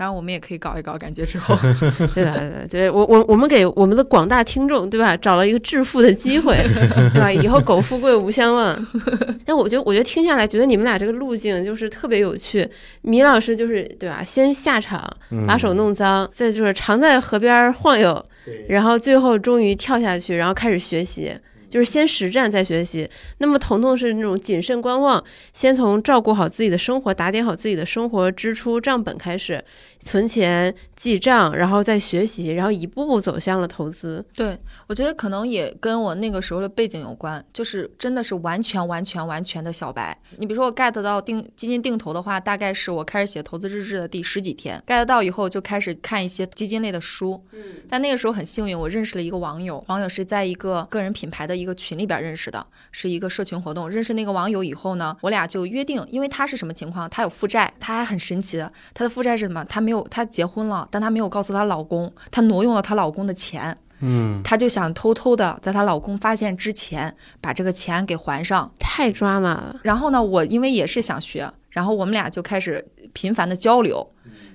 [0.00, 1.54] 当然我们也可以搞一搞，感觉之后
[2.16, 2.34] 对吧？
[2.34, 2.66] 对？
[2.70, 6.56] 对我我我们给我们的广大听众对吧，找了一个致富的机会，
[7.12, 7.30] 对吧？
[7.30, 8.86] 以后苟富贵无相忘。
[9.44, 12.66] 但我觉得，我觉得听下来，觉得你们俩这个路径就是特别有趣。
[13.02, 14.24] 米老师就是对吧？
[14.24, 18.24] 先下场嗯把手弄脏，再就是常在河边晃悠，
[18.68, 21.30] 然后最后终于跳下去，然后开始学习。
[21.70, 23.08] 就是先实战再学习。
[23.38, 25.22] 那么彤彤是那种谨慎观望，
[25.54, 29.64] 先从照顾好自己的生活，打点好自己的生活支出账本开始，
[30.00, 34.24] 存钱记账，然后再学习，然后一步步走向了投资。
[34.34, 40.18] 对我觉得可能也跟我那个时候的背景有关，就是真的是完全完全完全的小白。
[40.38, 47.40] 你比如说我 get 到定基金定投的话，大概是我开始写投资日志的第十几天，get 到以后就开始看一些基金类的书。
[47.88, 53.88] 但那个时候很幸运，我认识了一个网友，网友是在一个个人品牌的一个群里边认识的，是一个社群活动。
[53.88, 57.08] 认识那个网友以后呢，我俩就约定，因为他是什么情况？
[57.10, 59.64] 他有负债，他还很神奇的，他的负债是什么？
[59.66, 63.76] 他没有，他结婚了，但他没有告诉她老公，她挪用了她老公的钱。
[64.00, 68.72] 嗯，她就想偷偷的在她老公发现之前把这个钱给还上。
[68.78, 74.10] 太抓马了，然后呢，我因为也是想学，然后我们俩就开始频繁的交流。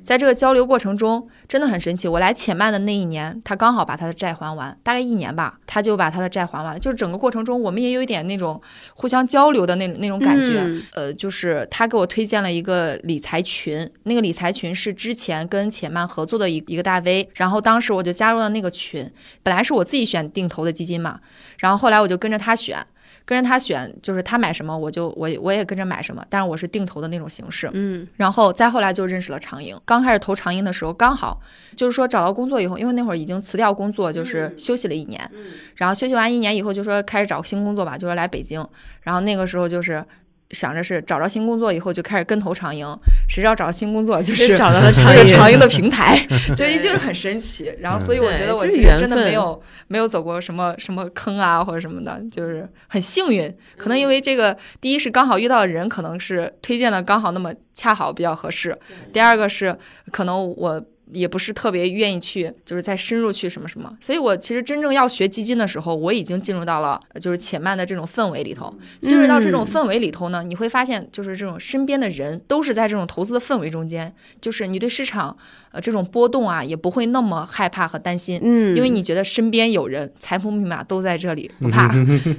[0.06, 2.08] 在这个交流过程中，真的很神奇。
[2.08, 6.80] 我来且慢的那一年，他刚好把他的债还完，大概一年吧，他就把他的债还完了。
[6.80, 8.62] 就是整个过程中，我们也有一点那种
[8.94, 10.62] 互相交流的那种那种感觉。
[10.62, 19.12] 嗯呃，就是他给我推荐了一个理财群，那个理财群是之前跟且慢合作的一一个大 V，然后当时我就加入了那个群。
[19.41, 21.20] 本来是我自己选定投的基金嘛，
[21.58, 22.86] 然后后来我就跟着他选。
[23.26, 27.70] 跟着他选，就是他买什么我就我我也跟着买什么，但是我是定投的那种形式。
[27.74, 29.76] 嗯然后再后来就认识了长盈。
[29.84, 31.42] 刚开始投长盈的时候，刚好
[31.76, 35.30] 就是说找到工作以后，因为那会儿已经辞掉工作，就是休息了一年。
[35.76, 38.66] 然后休息完一年以后，就说开始找新工作吧，就说来北京。
[39.02, 40.06] 然后那个时候就是
[40.51, 42.88] 想着是找着新工作以后就开始跟投长盈，
[43.27, 46.17] 谁知道找到新工作就是找到了就长盈是长盈的 平台，
[46.55, 47.73] 就就是很神奇。
[47.79, 53.51] 然后所以我觉得我其实真的没有没有走过什么什么坑啊或者什么的，就是很幸运。
[53.77, 58.77] 可能因为这个，第一是刚好遇到的人可能是推荐的刚好那么恰好比较合适，
[59.12, 59.77] 第二个是
[60.12, 60.86] 可能我。
[61.12, 68.74] 也不是特别愿意去，就是再深入去什么什么，所以我其实真正要学基金的时候，我已经进入到了呃就是且慢的这种氛围里头。
[69.00, 75.38] 进入到这种氛围里头呢，你会发现，就是这种身边的人都是在这种投资的氛围中间，就是你对市场
[75.76, 81.94] 呃这种波动啊，也不会那么害怕和担心，嗯，因为你觉得身边有人，财富密码都在这里，不怕。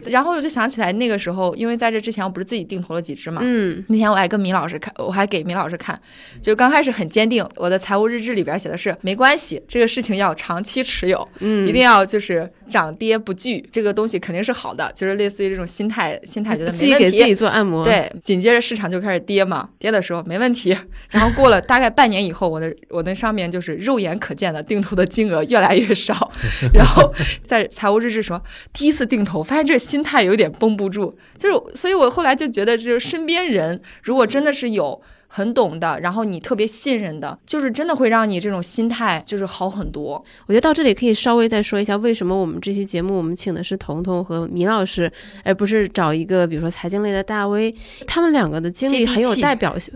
[0.06, 6.00] 然后我就想起来那个时候，因为在这之前我不是自己定投了几只嘛，嗯那天我还跟米老师看，我还给米老师看，
[6.40, 17.34] 就刚开始很坚定，我的财务日志里边写的是没关系，这个事情要长期持有，嗯一定要就是涨跌不惧，这个东西肯定是好的，就是类似于这种心态，心态觉得自没问己给自己题。
[17.34, 20.76] 做按摩，，对，紧接着市场就开始跌嘛，跌的时候没问题，
[21.10, 26.30] 然后过了大概半年以后，我的我的上上面就是肉眼可见的定投的金额越来越少，
[26.72, 27.12] 然后
[27.44, 28.40] 在财务日志说
[28.72, 35.02] 第一次定投，发现这个心态有点绷不住，就是所以我后来就觉得，就是身边人如果真的是有。
[35.36, 40.12] 很懂的，然后你特别信任的，就是真的会让你这种心态就是好很多。
[40.46, 45.12] 我觉得到这里可以稍微再说一下，为什么我们这期节目我们请的是彤彤和米老师，
[45.44, 47.74] 而不是找一个比如说财经类的大 V，
[48.06, 49.92] 他们两个的经历很有代表性，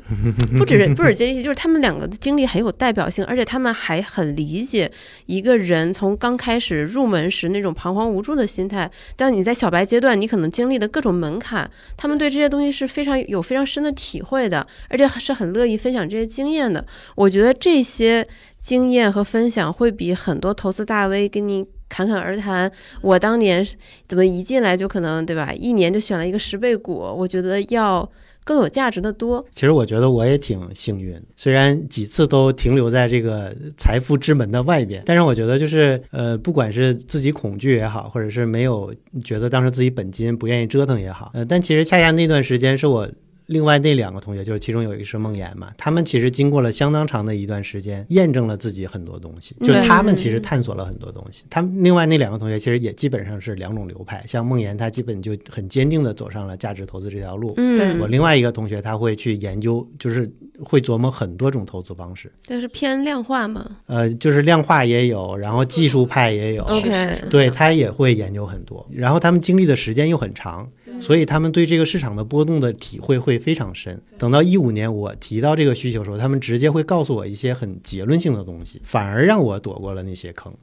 [0.58, 4.92] 不止是不止接地气，就是他们两个的经历很有代表性，而且他们还很理解
[5.24, 16.84] 一个人从刚开始入门时那种彷徨无助的心态，当你在小白阶段，你可能经历的各种门槛，他们对这些东西是非常有非常深的体会的，而且是很乐意分享这些经验的。
[17.14, 18.26] 我觉得这些
[18.58, 22.70] 经验和分享会比很多投资大 V 跟你侃侃而谈。
[23.00, 23.64] 我当年
[24.08, 28.08] 怎么一进来就可能对吧，一年就选了一个十倍股，我觉得要
[28.44, 29.44] 更有价值的多。
[29.52, 38.92] 其实我觉得我也挺幸运，虽然几次都停留在这个财富之门的外边，但是我觉得就是呃，不管是自己恐惧也好，或者是没有
[39.24, 43.08] 觉得当时自己本金不愿意折腾也好，呃，但其实恰恰那段时间是我。
[43.50, 51.42] 另外那两个同学，就是其中有一个是梦岩嘛，他们其实经过了相当长的一段时间，验证了自己很多东西，就对他们其实探索了很多东西。
[51.50, 60.32] 他们另外那两个同学其实也基本上是两种流派，像梦岩，他基本就很坚定的走上了价值投资这条路，嗯，我另外一个同学他会去研究，就是
[60.62, 63.78] 会琢磨很多种投资方式，但是偏量化嘛。
[63.86, 74.00] 呃，就是量化也有，然后技术派也有，？OK，对他也会研究很多，然后他们经历的时间又很长，所以他们对这个市场的波动的体会会非常深。
[74.18, 80.54] 等到一五年我提到这个需求的时候，他们直接会告诉我一些很结论性的东西，反而让我躲过了那些坑。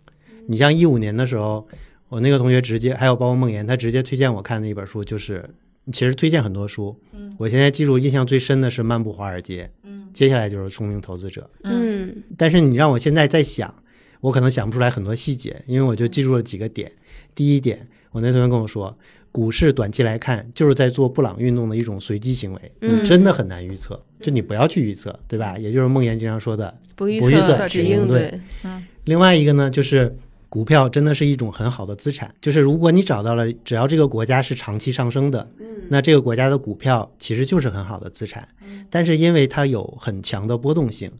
[0.47, 1.67] 你像一五年的时候，
[2.07, 5.49] 我那个同学直接还有包括梦妍，他直接推荐我看的一本书，就是
[5.91, 6.95] 其实推荐很多书，
[7.37, 9.69] 我现在记住印象最深的是《漫步华尔街》，
[10.13, 11.49] 接下来就是《聪明投资者》。
[11.63, 13.73] 嗯但是你让我现在在想，
[14.21, 16.91] 我可能想不出来很多细节，因为我就记住了几个点。
[17.35, 18.97] 第一点，我那同学跟我说，
[19.37, 25.55] 股市短期来看就是在做布朗运动的一种随机行为，嗯你真的很难预测，就你不要去预测，对吧？
[25.59, 26.75] 也就是梦妍经常说的。
[26.95, 28.71] 不预测只只应应对对。
[29.03, 30.17] 另外一个呢，就是
[30.49, 35.47] 股票真的是一种很好的资产，就是如果你找到了，只要这个国家是长期上升的，
[35.89, 38.47] 那这个国家的股票其实就是很好的资产。
[38.89, 41.11] 但是因为它有很强的波动性，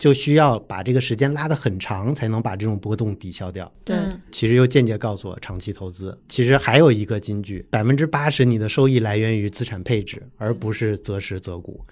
[0.00, 3.70] 就需要把这个时间拉得很长，才能把这种波动抵消掉。
[3.84, 11.84] 对，嗯其实又间接告诉我，长期投资其实还有一个金句：百分之八十你的收益来源于资产配置，而不是择时择股。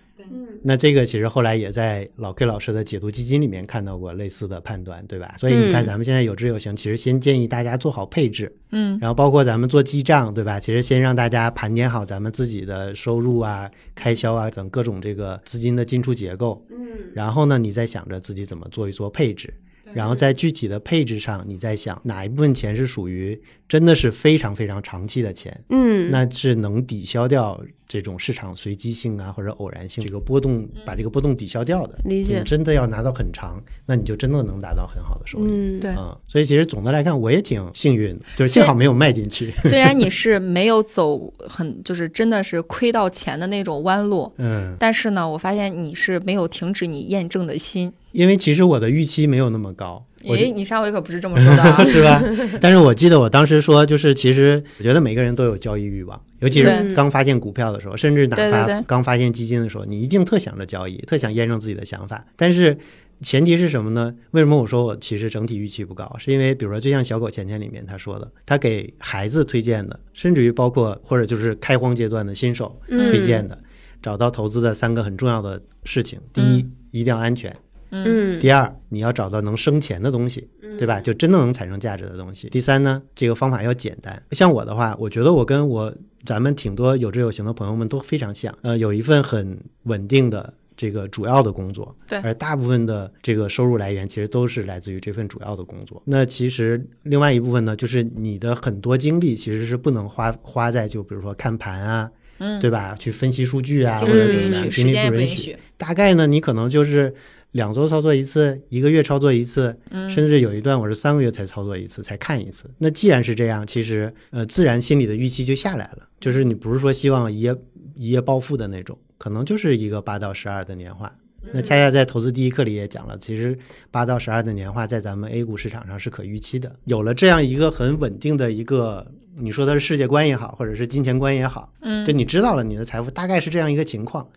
[0.63, 5.37] 那这个其实后来也在老 K 老师的解读基金里面看到过类似的判断，对吧？
[5.39, 10.59] 所以你看，嗯咱们现在有知有行，其实先建议大家做好配置，嗯然后包括咱们做记账，对吧？
[10.59, 16.77] 其实先让大家盘点好咱们自己的收入啊、开销啊等各种这个资金的进出结构，嗯
[17.15, 19.55] 然后呢，你再想着自己怎么做一做配置。
[19.95, 31.99] 然后在具体的配置上，你再想哪一部分钱是属于真的是非常非常长期的钱，嗯，那是能抵消掉这种市场随机性啊或者偶然性这个波动，把这个波动抵消掉的。
[32.05, 35.51] 理解你真的要拿到很长，那你就真的能达到很好的收益。
[35.51, 39.51] 嗯，对嗯，所以其实总的来看，我也挺幸运的，就是幸好没有卖进去。
[39.61, 47.93] 虽然你是没有走很，就是真的是亏到钱的那种弯路， 嗯，但是呢，我发现你是没有停止你验证的心。
[48.12, 52.23] 因为其实我的预期没有那么高，我诶，你上回可不是这么说的啊 是吧？
[52.61, 62.25] 但是我记得我当时说，就是其实我觉得每个人都有交易欲望，尤其是刚发现股票的时候，甚至哪怕刚发现基金的时候，你一定特想着交易，特想验证自己的想法。
[62.37, 62.77] 但是
[63.21, 64.14] 前提是什么呢？
[64.33, 66.14] 为什么我说我其实整体预期不高？
[66.19, 73.59] 是因为比如说，就像小狗钱钱里面他说的，他给孩子推荐的，甚至于包括或者就是开荒阶段的新手嗯推荐的，
[74.03, 77.55] 找到投资的三个很重要的事情：第一，一定要安全。
[77.91, 81.01] 嗯嗯，第二，你要找到能生钱的东西，对吧？
[81.01, 82.49] 就真的能产生价值的东西。
[82.49, 84.22] 第三呢，这个方法要简单。
[84.32, 90.55] 像我的话，我觉得我跟我咱们挺多有志有行的朋友们都非常像，呃，有一份很稳定的。
[90.80, 96.01] 这个主要的工作，对而大部分的这个收入来源其实都是来自于这份主要的工作。
[96.05, 102.09] 那其实另外一部分呢，就是你的很多精力其实是不能花花在就比如说看盘啊，
[102.39, 102.95] 嗯，对吧？
[102.97, 105.18] 去分析数据啊，精或者怎么样，力不允许，精力时间不。
[105.18, 105.57] 允许。
[105.76, 107.12] 大概呢，你可能就是
[107.53, 112.70] 两周操作一次，一个月操作一次，嗯甚至有一段我是三个月才操作一次，才看一次。
[112.78, 117.57] 那既然是这样，其实呃，自然心里的预期就下来了，就是你不是说希望一夜
[117.94, 121.12] 一夜暴富的那种，可能就是一个八到十二的年化。
[121.53, 123.57] 那恰恰在投资第一课里也讲了，其实
[123.90, 126.74] 八到十二的年化在咱们 A 股市场上是可预期的。
[126.84, 134.28] 有了这样一个很稳定的一个，你说的是世界观也好，或者是金钱观也好，嗯就你知道了你的财富大概是这样一个情况，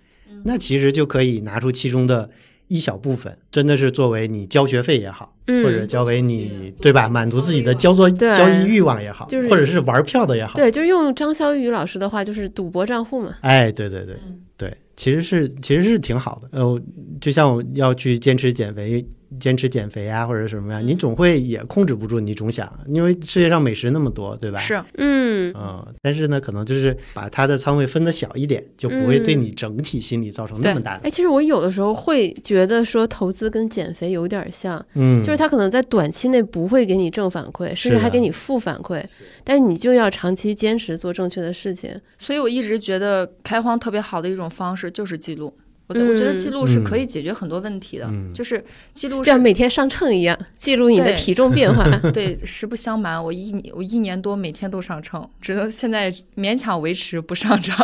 [0.46, 2.30] 那其实就可以拿出其中的
[2.72, 13.36] 一小部分，真的是作为你交学费也好，嗯或者交为你对吧，满足自己的交作交易欲望也好，就是或者是玩票的也好，对，就是用张潇雨老师的话，就是赌博账户嘛。
[13.42, 14.16] 哎，对对对
[14.56, 16.48] 对，其实是其实是挺好的。
[16.58, 16.82] 呃，
[17.20, 19.06] 就像我要去坚持减肥，
[19.40, 24.60] 坚持减肥啊，或者什么呀，你总会也控制不住，你总想，因为世界上美食那么多，对吧？
[24.60, 31.04] 是，嗯，嗯，但是呢，可能就是把它的仓位分的小一点，就不会对嗯你整体心理造成那么大的。
[31.04, 39.04] 哎，其实我有的时候会觉得说投资跟减肥有点像，嗯，就是它可能在短期内不会给你正反馈，甚至还给你负反馈，
[39.44, 41.92] 但是你就要长期坚持做正确的事情。
[42.20, 45.54] 所以我一直觉得开荒特别好的一种方式就是记录。
[45.92, 48.64] 我觉得我觉得嗯记录是可以解决很多问题的，嗯就是
[48.94, 51.86] 记录就是像每天上秤一样，记录你的体重变化。
[52.14, 57.76] 对，实不相瞒，我一年我一年多每天都上秤，只能现在勉强维持不上秤。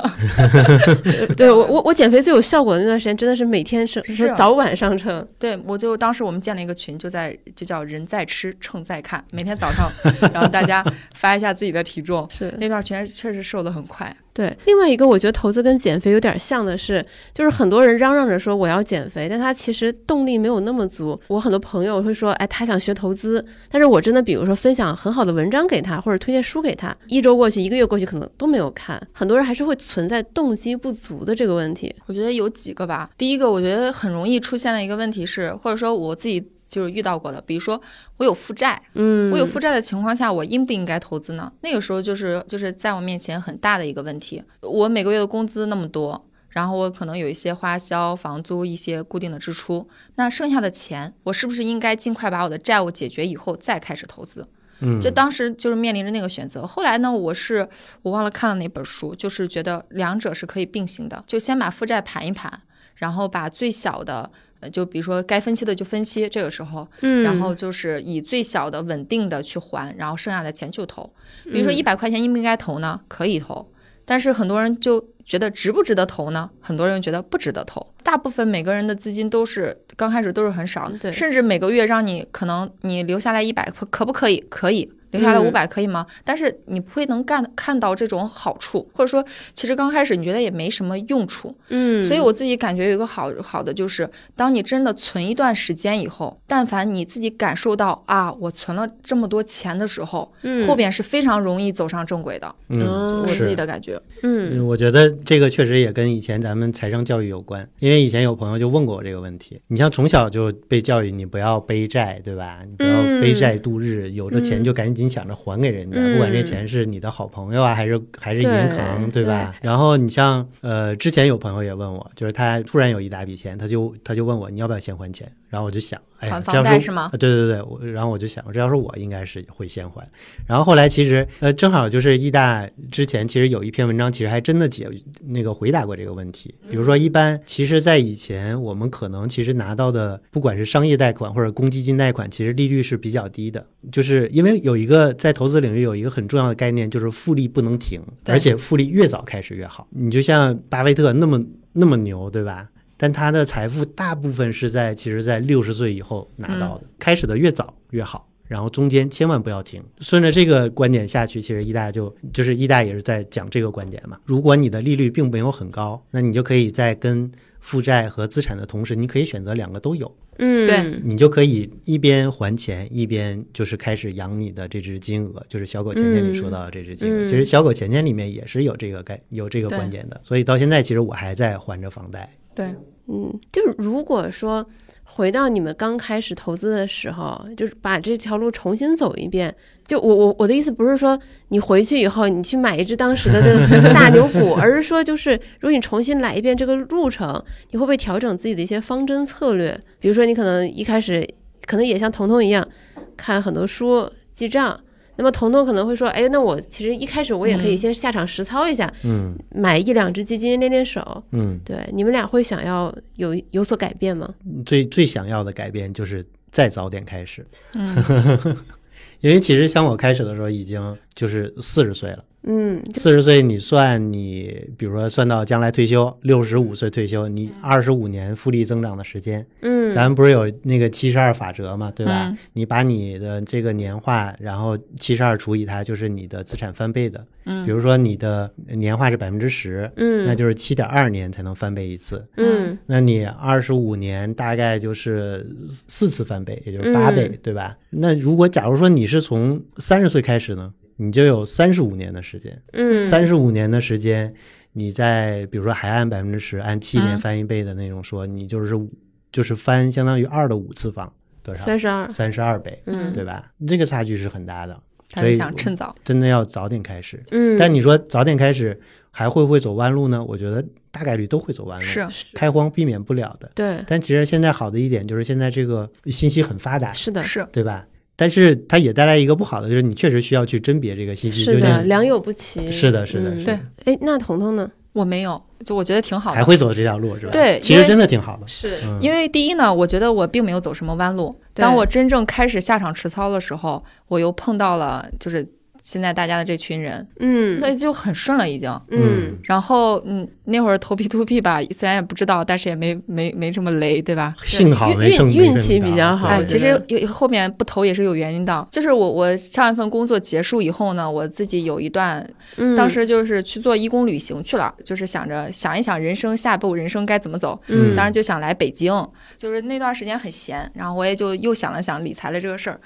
[1.03, 5.25] 对对我我我减肥最有效果的那段时间，真的是每天上，是啊早晚上秤。
[5.37, 9.91] 对，我就当时我们建了一个群，就在就叫人在吃，秤在看，每天早上，
[10.33, 10.83] 然后大家
[11.13, 12.27] 发一下自己的体重。
[12.31, 14.55] 是那段时间确实瘦的很快，对。
[14.67, 21.19] 另外一个，我觉得投资跟减肥有点像的是，就是很多人嚷嚷着说我要减肥，但他其实动力没有那么足。
[21.27, 29.01] 我很多朋友会说，哎，他想学投资，但是我真的比如说分享很好的文章给他，或者推荐书给他，一周过去，一个月过去，可能都没有看。
[29.11, 31.91] 很多人还是会存在动机不足的这个问题。
[32.05, 33.09] 我觉得有几个吧。
[33.17, 37.81] 第一个，我觉得很容易出现的一个问题是，或者说我自己就是遇到过的，比如说
[38.17, 41.51] 我有负债，嗯，我有负债的情况下，我应不应该投资呢？
[41.61, 44.43] 那个时候就是就是在我面前很大的一个问题。
[44.61, 54.45] 我每个月的工资那么多，然后我可能有一些花销、房租一些固定的支出，那剩下的钱，我是不是应该尽快把我的债务解决以后再开始投资？
[54.79, 56.67] 嗯，就当时就是面临着那个选择。
[56.67, 57.67] 后来呢，我是
[58.01, 62.61] 我忘了看了哪本书，就是觉得两者是可以并行的，就先把负债盘一盘，
[62.95, 64.29] 然后把最小的。
[64.59, 71.11] 呃，就比如说该分期的就分期，这个时候，嗯，然后就是以最小的稳定的去还，然后剩下的钱就投。
[71.43, 72.99] 比如说嗯一百块钱应不应该投呢？
[73.07, 73.69] 可以投，
[74.05, 76.49] 但是很多人就觉得值不值得投呢？
[76.59, 77.85] 很多人觉得不值得投。
[78.03, 84.43] 大部分每个人的资金都是刚开始都是很少，对甚至每个月让你可能你留下来一百，可不可以？
[84.49, 84.91] 可以。
[85.11, 86.05] 留下来嗯五百可以吗？
[86.23, 102.55] 但是你不会能干看到这种好处，或者说，其实刚开始你觉得也没什么用处，嗯，所以我自己感觉有一个好好的就是，当你真的存一段时间以后，但凡你自己感受到啊，我存了这么多钱的时候，嗯后边是非常容易走上正轨的。
[102.69, 103.57] 嗯，哦我自己。
[103.57, 109.59] 的感觉，嗯嗯，我觉得这个确实也跟以前咱们财商教育有关，因为以前有朋友就问过我这个问题。
[109.69, 112.59] 你像从小就被教育，你不要背债，对吧？
[112.63, 119.53] 你不要背债度日，有了钱就赶紧想着还给人家，嗯不管这钱是你的好朋友啊，还是还是银行，对对吧？
[119.61, 130.07] 然后你像呃，之前有朋友也问我，就是他突然有一大笔钱，他就他就问我你要不要先还钱，然后我就想，哎呀，还这要说房贷是吗啊对对对，我然后我就想，这要是我应该是会先还。
[130.47, 134.87] 然后后来其实呃，正好就是易大之前其实有一篇文章，其实还真的解
[135.25, 136.55] 那个回答过这个问题。
[136.69, 149.87] 比如说，一般其实，在以前我们可能其实拿到的，不管是商业贷款或者公积金贷款，其实利率是比较低的，就是因为有一个在投资领域有一个很重要的概念，就是复利不能停，而且复利越早开始越好。
[149.91, 152.67] 你就像巴菲特那么那么牛，对吧？
[152.95, 158.27] 但他的财富大部分是在其实，在六十岁以后拿到的，开始的越早越好。
[158.47, 164.17] 然后中间千万不要停，顺着这个观点下去，其实一大就就是一大也是在讲这个观点嘛。
[164.23, 167.29] 如果你的利率并没有很高，那你就可以在跟
[167.67, 177.25] 负债和资产的同时，你可以选择两个都有，嗯，对你就可以一边还钱，一边就是开始养你的这只金额，就是小狗钱钱里说到的这只金额。
[177.25, 182.31] 嗯其实小狗钱钱里面也是有这个概有这个观点的，所以到现在其实我还在还着房贷。
[182.55, 182.73] 对，
[183.07, 184.65] 嗯，就是如果说
[185.03, 189.53] 回到你们刚开始投资的时候，就是把这条路重新走一遍。
[189.87, 191.17] 就我我我的意思不是说
[191.47, 199.79] 你回去以后你去买一只当时的这个 大牛股，而是说就是如果你重新来一遍这个路程，你会不会调整自己的一些方针策略？
[199.99, 201.25] 比如说你可能一开始
[201.65, 202.67] 可能也像彤彤一样
[203.15, 204.79] 看很多书记账。
[205.19, 211.23] 那么彤彤可能会说：“哎，那我其实一开始我也可以嗯先下场实操一下，嗯买一两只基金练练手。
[211.31, 214.29] 嗯，对，你们俩会想要有有所改变吗？
[214.63, 217.95] 最最想要的改变就是再早点开始，嗯，
[219.19, 222.23] 因为其实像我开始的时候已经就是四十岁了。
[222.43, 232.27] 嗯，四十岁，你算你，比如说算到将来退休，六十五岁退休，你二十五年复利增长的时间，嗯，咱们不是有那个七十二法则嘛，对吧？
[232.29, 237.25] 嗯你把你的这个年化，然后七十二除以它，就是你的资产翻倍的。
[237.49, 242.25] 嗯比如说你的年化是百分之十，嗯，那就是七点二年才能翻倍一次。
[242.37, 245.45] 嗯那你二十五年大概就是
[245.87, 247.77] 四次翻倍，也就是八倍，嗯对吧？
[247.89, 252.61] 那如果假如说你是从三十岁开始呢，你就有三十五年的时间。
[252.73, 254.33] 嗯，三十五年的时间，
[254.73, 258.91] 你在比如说还按百分之十，按七年嗯翻一倍的那种说，你就是五
[259.31, 261.11] 就是翻相当于二的五次方，
[261.43, 261.65] 多少？
[261.65, 263.51] 三十二，三十二倍，嗯对吧？
[263.67, 264.79] 这个差距是很大的，
[265.13, 267.23] 所以想趁早，真的要早点开始。
[267.31, 268.79] 嗯，但你说早点开始
[269.11, 270.23] 还会不会走弯路呢？
[270.23, 273.51] 我觉得大概率都会走弯路，是开荒避免不了的。
[273.53, 277.85] 对，但其实现在好的一点就是现在这个信息很发达，是的，是，对吧？
[278.17, 284.69] 但是它也带来一个不好的，就是你确实需要去甄别这个信息，是的，究竟良莠不齐，是的，是的，嗯是的，对哎，那彤彤呢？
[284.93, 287.31] 我没有，就我觉得挺好的，还会走这条路是吧？
[287.31, 288.47] 对其实真的挺好的。
[288.47, 291.39] 是嗯因为第一呢，我觉得我并没有走什么弯路。
[291.53, 295.47] 当我真正开始下场持操的时候，我又碰到了就是
[295.87, 298.69] 现在大家的这群人，嗯那就很顺了已经。
[298.89, 304.35] 嗯然后嗯，那会儿投 P to P 吧，虽然也不知道，但是也没没没这么雷，对吧？
[304.43, 308.67] 幸好没运运气比较好哎，其实有后面不投也是有原因的。
[308.69, 317.57] 就是我我上一份工作结束以后呢，我自己有一段，嗯当时就是去做义工旅行去了，就是想着想一想人生下一步人生该怎么走。
[317.67, 318.93] 嗯当时就想来北京，
[319.37, 322.77] 就是那段时间很闲，然后我也就又想了想理财的这个事儿，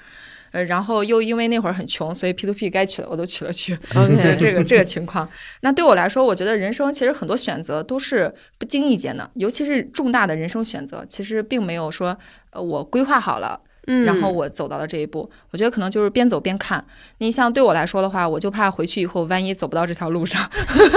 [0.52, 5.28] 呃，然后又因为那会儿很穷，所以 P to P 该取的我都取了去， 就这个这个情况。
[5.62, 12.16] 那对我来说，我觉得人生其实很多选择都是不经意间的，尤其是重大的人生选择，其实并没有说
[12.50, 13.58] 呃我规划好了。
[13.88, 16.84] 嗯，然后我走到了这一步，我觉得可能就是边走边看。
[17.18, 20.48] 你像对我来说的话，我就怕回去以后万一走不到这条路上，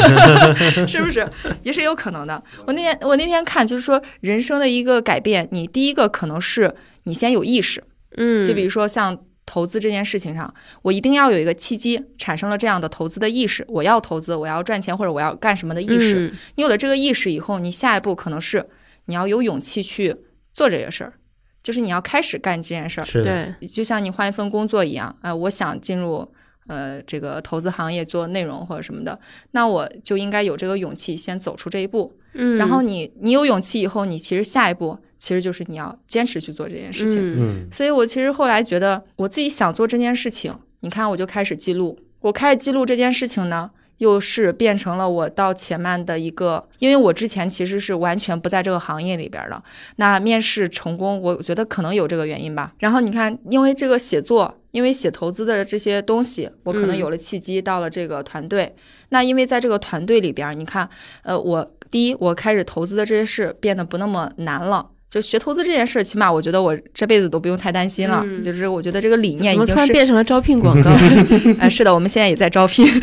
[0.88, 1.28] 是不是？
[1.64, 2.44] 也是有可能的。
[2.68, 6.76] 我那天我那天看就是说人生的一个改变，你第一个可能是
[7.06, 7.84] 你先有意识，
[8.18, 9.18] 嗯，就比如说像。
[9.46, 13.64] 投资这件事情上，我一定要有一个契机，产生了这样的投资的意识。
[13.68, 16.28] 我要投资，我要赚钱，或者我要干什么的意识。
[16.28, 18.68] 嗯你有了这个意识以后，你下一步可能是
[19.06, 20.16] 你要有勇气去
[20.54, 21.14] 做这个事儿，
[21.62, 23.06] 就是你要开始干这件事儿。
[23.24, 26.28] 对，就像你换一份工作一样，呃，我想进入
[26.68, 29.20] 呃这个投资行业做内容或者什么的，
[29.52, 32.18] 那我就应该有这个勇气先走出这一步。
[32.34, 37.20] 嗯，然后你你有勇气以后，你其实下一步其实就是你要坚持去做这件事情。
[37.20, 43.72] 嗯嗯所以我其实后来觉得我自己想做这件事情，你看我就开始记录，我开始记录这件事情呢。
[44.00, 49.64] 又是变成了我到且慢的一个，因为我之前其实是完全不在这个行业里边的。
[49.96, 52.74] 那面试成功，我觉得可能有这个原因吧。
[52.80, 58.76] 然后你看，因为这个写作，因为写投资的这些东西，我可能嗯有了契机到了这个团队。
[59.12, 60.90] 那因为在这个团队里边，你看，
[61.24, 64.90] 呃，我第一，我开始投资的这些事变得不那么难了。
[65.10, 68.22] 就学投资这件事，起码我觉得我这辈子都不用太担心了。
[68.26, 70.92] 嗯就是我觉得这个理念已经是，然变成了招聘广告？
[71.60, 72.86] 哎，是的，我们现在也在招聘。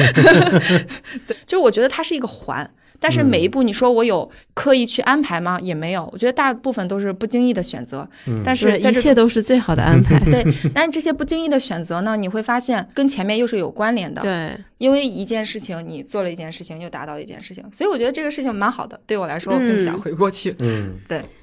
[1.26, 5.58] 对，就是我觉得它是一个环，但是每一步你说我有刻意去安排吗？
[5.62, 6.08] 也没有。
[6.12, 10.20] 我觉得大部分都是不经意的选择，嗯，但是一切都是最好的安排。
[10.30, 10.44] 对，
[10.74, 14.20] 但是这些不经意的选择呢，你会发现跟前面又是有关联的。
[14.20, 19.00] 对，因为一件事情你做了一件事情，又达到一件事情，所以我觉得这个事情蛮好的。
[19.06, 20.54] 对我来说，我并不想嗯回过去。
[20.60, 20.98] 嗯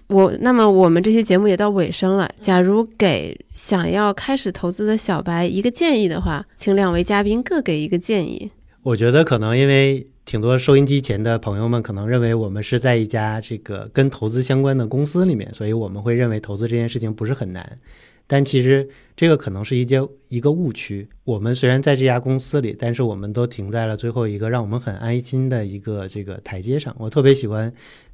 [0.09, 2.27] 我那么我们这期节目也到尾声了。
[2.39, 8.49] 假如给想要开始投资的小白一个建议的话，请两位嘉宾各给一个建议。
[8.81, 17.77] 我觉得可能因为挺多收音机前的朋友们可能认为我们是在一家这个跟投资相关的公司里面，所以我们会认为投资这件事情不是很难。
[18.25, 21.07] 但其实这个可能是一件一个误区。
[21.23, 26.95] 我们虽然在这家公司里，但是我们都停在了最后一个让我们很安心的一个这个台阶上。
[26.99, 27.71] 我特别喜欢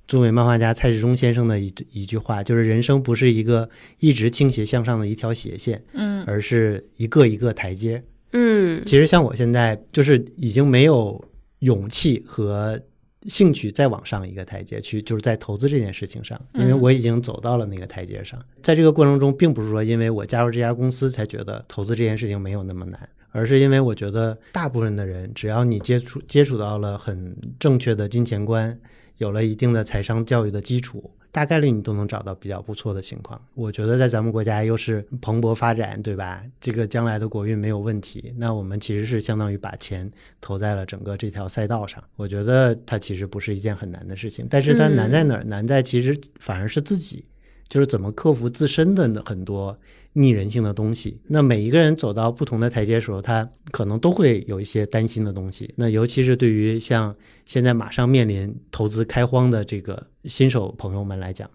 [0.08, 8.04] 中美漫画家蔡志忠先生的一一句话，就是人生不是一个一直倾斜向上的一条斜线，嗯而是一个一个台阶。
[8.34, 11.24] 嗯其实像我现在就是已经没有
[11.60, 12.80] 勇气和
[13.28, 18.40] 兴趣再往上一个台阶去，就是在投资这件事情上，因为嗯我已经走到了那个台阶上。
[18.62, 28.78] 在这个过程中，并不是说因为我加入这家公司才觉得投资这件事情没有那么难，而是因为我觉得大部分的人，只要你接触接触到了很正确的金钱观，
[29.18, 33.42] 有了一定的财商教育的基础，大概率你都能找到比较不错的情况。
[33.54, 36.44] 我觉得在咱们国家又是蓬勃发展，对吧？
[36.60, 40.10] 这个将来的国运没有问题，那我们其实是相当于把钱
[40.40, 42.04] 投在了整个这条赛道上。
[42.16, 45.44] 我觉得它其实不是一件很难的事情，但是它难在哪儿？
[45.44, 47.26] 难在其实反而是自己，
[47.68, 49.78] 就是怎么克服自身的很多
[50.18, 51.20] 逆人性的东西。
[51.28, 55.74] 那每一个人走到不同的台阶的时候，他可能都会有一些担心的东西。
[55.76, 57.14] 那尤其是对于像
[57.46, 61.50] 现在马上面临投资开荒的这个新手朋友们来讲，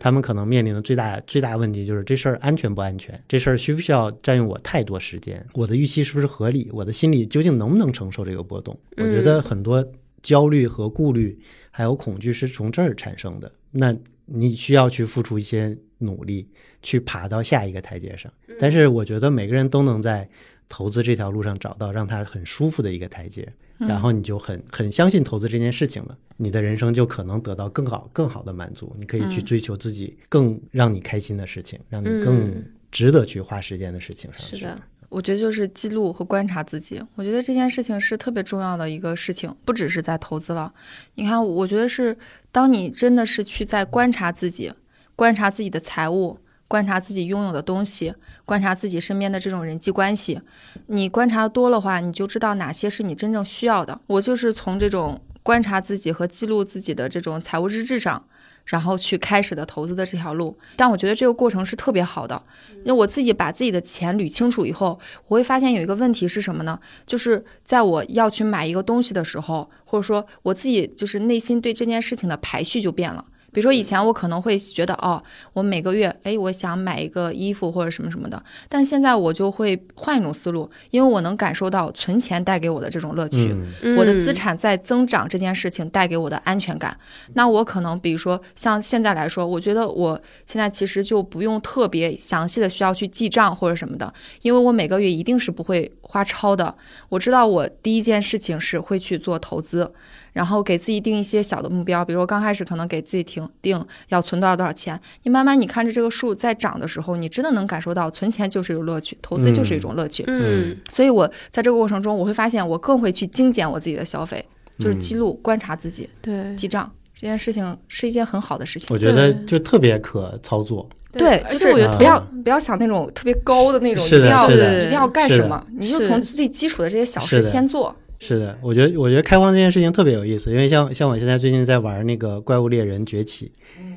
[0.00, 8.76] 他们可能面临的最大最大问题就是这事儿安全不安全，这事儿需不需要占用我太多时间，我的预期是不是合理，我的心理究竟能不能承受这个波动？
[8.96, 9.86] 我觉得很多
[10.20, 11.38] 焦虑和顾虑
[11.70, 13.50] 还有恐惧是从这儿产生的。
[13.70, 13.96] 那
[14.26, 16.48] 你需要去付出一些努力，
[16.82, 18.32] 去爬到下一个台阶上。
[18.58, 20.28] 但是我觉得每个人都能在
[20.68, 23.46] 投资这条路上找到让他很舒服的一个台阶，
[23.78, 34.56] 然后你就很很相信投资这件事情了，你的人生就可能得到更好更好的满足，你可以去嗯追求自己更让你开心的事情，让你嗯更值得去花时间的事情上去。
[34.56, 40.72] 是的，我觉得就是记录和观察自己，我觉得这件事情是特别重要的一个事情，不只是在投资了。
[41.14, 42.16] 你看，我觉得是
[42.52, 44.72] 当你真的是去在观察自己，
[45.16, 46.38] 观察自己的财务，
[46.70, 48.14] 观察自己拥有的东西，
[48.44, 50.40] 观察自己身边的这种人际关系，
[50.86, 54.00] 你观察多的话，你就知道哪些是你真正需要的。
[54.06, 58.24] 我就是从这种观察自己和记录自己的这种财务日志上。
[58.66, 62.40] 然后去开始的投资的这条路，但我觉得这个过程是特别好的，
[62.84, 66.78] 因为我自己把自己的钱捋清楚以后，我会发现有一个问题是什么呢？
[67.04, 73.24] 就是在我要去买一个东西的时候，或者说我自己就是内心对这件事情的排序就变了。
[73.52, 75.22] 比如说以前我可能会觉得哦，
[75.52, 83.56] 我每个月哎，我想买一个衣服或者什么什么的，但现在我就会换一种思路，因为我能感受到存钱带给我的这种乐趣。
[83.82, 86.96] 嗯我的资嗯产在增长这件事情带给我的安全感，
[87.34, 96.74] 那我可能比如说像现在来说，我觉得我现在其实就不用特别详细的需要去记账或者什么的，因为我每个月一定是不会花超的。
[97.08, 99.92] 我知道我第一件事情是会去做投资，
[100.32, 110.24] 然后给自己定一些小的目标，比如说刚开始可能给自己定定要存多少多少钱，你慢慢你看着这个数在涨的时候，你真的能感受到存钱就是有乐趣，投资就是一种乐趣。
[110.26, 114.44] 嗯所以我在这个过程中，我会发现我更会去精简我自己的消费，
[114.78, 118.88] 就是记录、观察自己、对记账这件事情是一件很好的事情。
[118.90, 120.88] 我觉得对就特别可操作。
[121.12, 127.94] 对，就是我觉得不要啊不要想那种特别高的那种，一定要一定要干什么，你就从最基础的这些小事先做。
[128.22, 133.50] 是的，我觉得我觉得开荒这件事情特别有意思，因为像像我现在最近在玩那个《怪物猎人崛起》，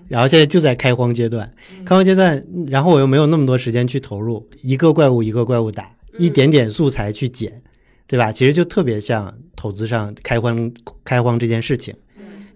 [0.07, 1.53] 然后现在就在开荒阶段，
[1.85, 7.61] 开荒阶段，然后我又没有那么多时间去投入，一个怪物一个怪物打，一点点素材去捡，
[8.07, 8.31] 对吧？
[8.31, 10.71] 其实就特别像投资上开荒
[11.03, 11.93] 开荒这件事情，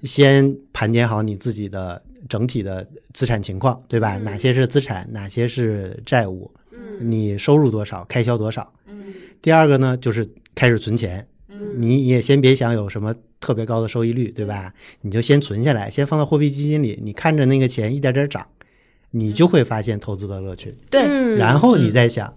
[0.03, 4.18] 先盘点好你自己的整体的资产情况，对吧？
[4.18, 6.49] 哪些是资产，哪些是债务，
[7.01, 8.74] 你收入多少，开销多少。
[9.41, 11.28] 第二个呢，就是开始存钱。
[11.78, 14.45] 你也先别想有什么特别高的收益率，对。
[14.45, 14.73] 吧？
[15.01, 18.47] 你就先存下来，先放到货币基金里，你看着那个钱一点点涨，
[19.11, 20.73] 你就会发现投资的乐趣。
[20.89, 21.38] 对，嗯。
[21.38, 22.34] 然后你再想，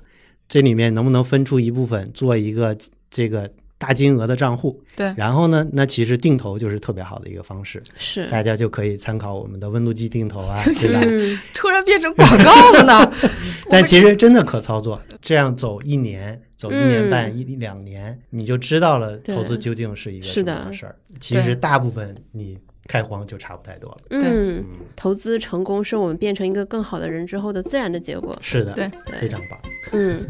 [0.49, 2.76] 这里面能不能分出一部分做一个
[3.11, 3.51] 这个
[3.81, 4.78] 大金额的账户？
[4.95, 11.01] 对然后呢，那其实定投就是特别好的一个方式，是大家就可以参考我们的温度计定投啊， 对吧？
[11.03, 13.12] 嗯突然变成广告了呢。
[13.70, 20.95] 但其实真的可操作，这样走一年、走一年嗯半、一两年，你就知道了投资究竟是一个什么样的事儿。
[21.18, 22.59] 其实大部分你
[22.91, 23.99] 开荒就差不太多了。
[24.11, 24.64] 嗯，
[24.97, 28.36] 投资成功是我们变成一个更好的人之后的自然的结果。
[28.41, 29.57] 是的，对非常棒。
[29.93, 30.20] 嗯，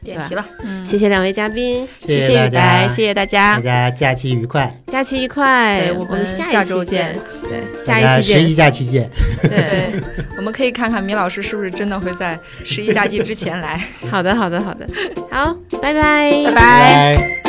[0.00, 3.90] 点题了，嗯，谢谢两位嘉宾，谢谢雨白，谢谢大家大家。
[3.90, 7.18] 假期愉快，假期愉快，对我们下一周见。
[7.42, 8.40] 对，下一期见。
[8.40, 9.10] 十一假期见。
[9.42, 10.00] 对，对，
[10.36, 13.88] 我们可以看看米老师是不是真的会在十一假期之前来。
[14.08, 14.88] 好的，好的，好的，
[15.30, 15.52] 好，
[15.82, 17.43] 拜拜，拜拜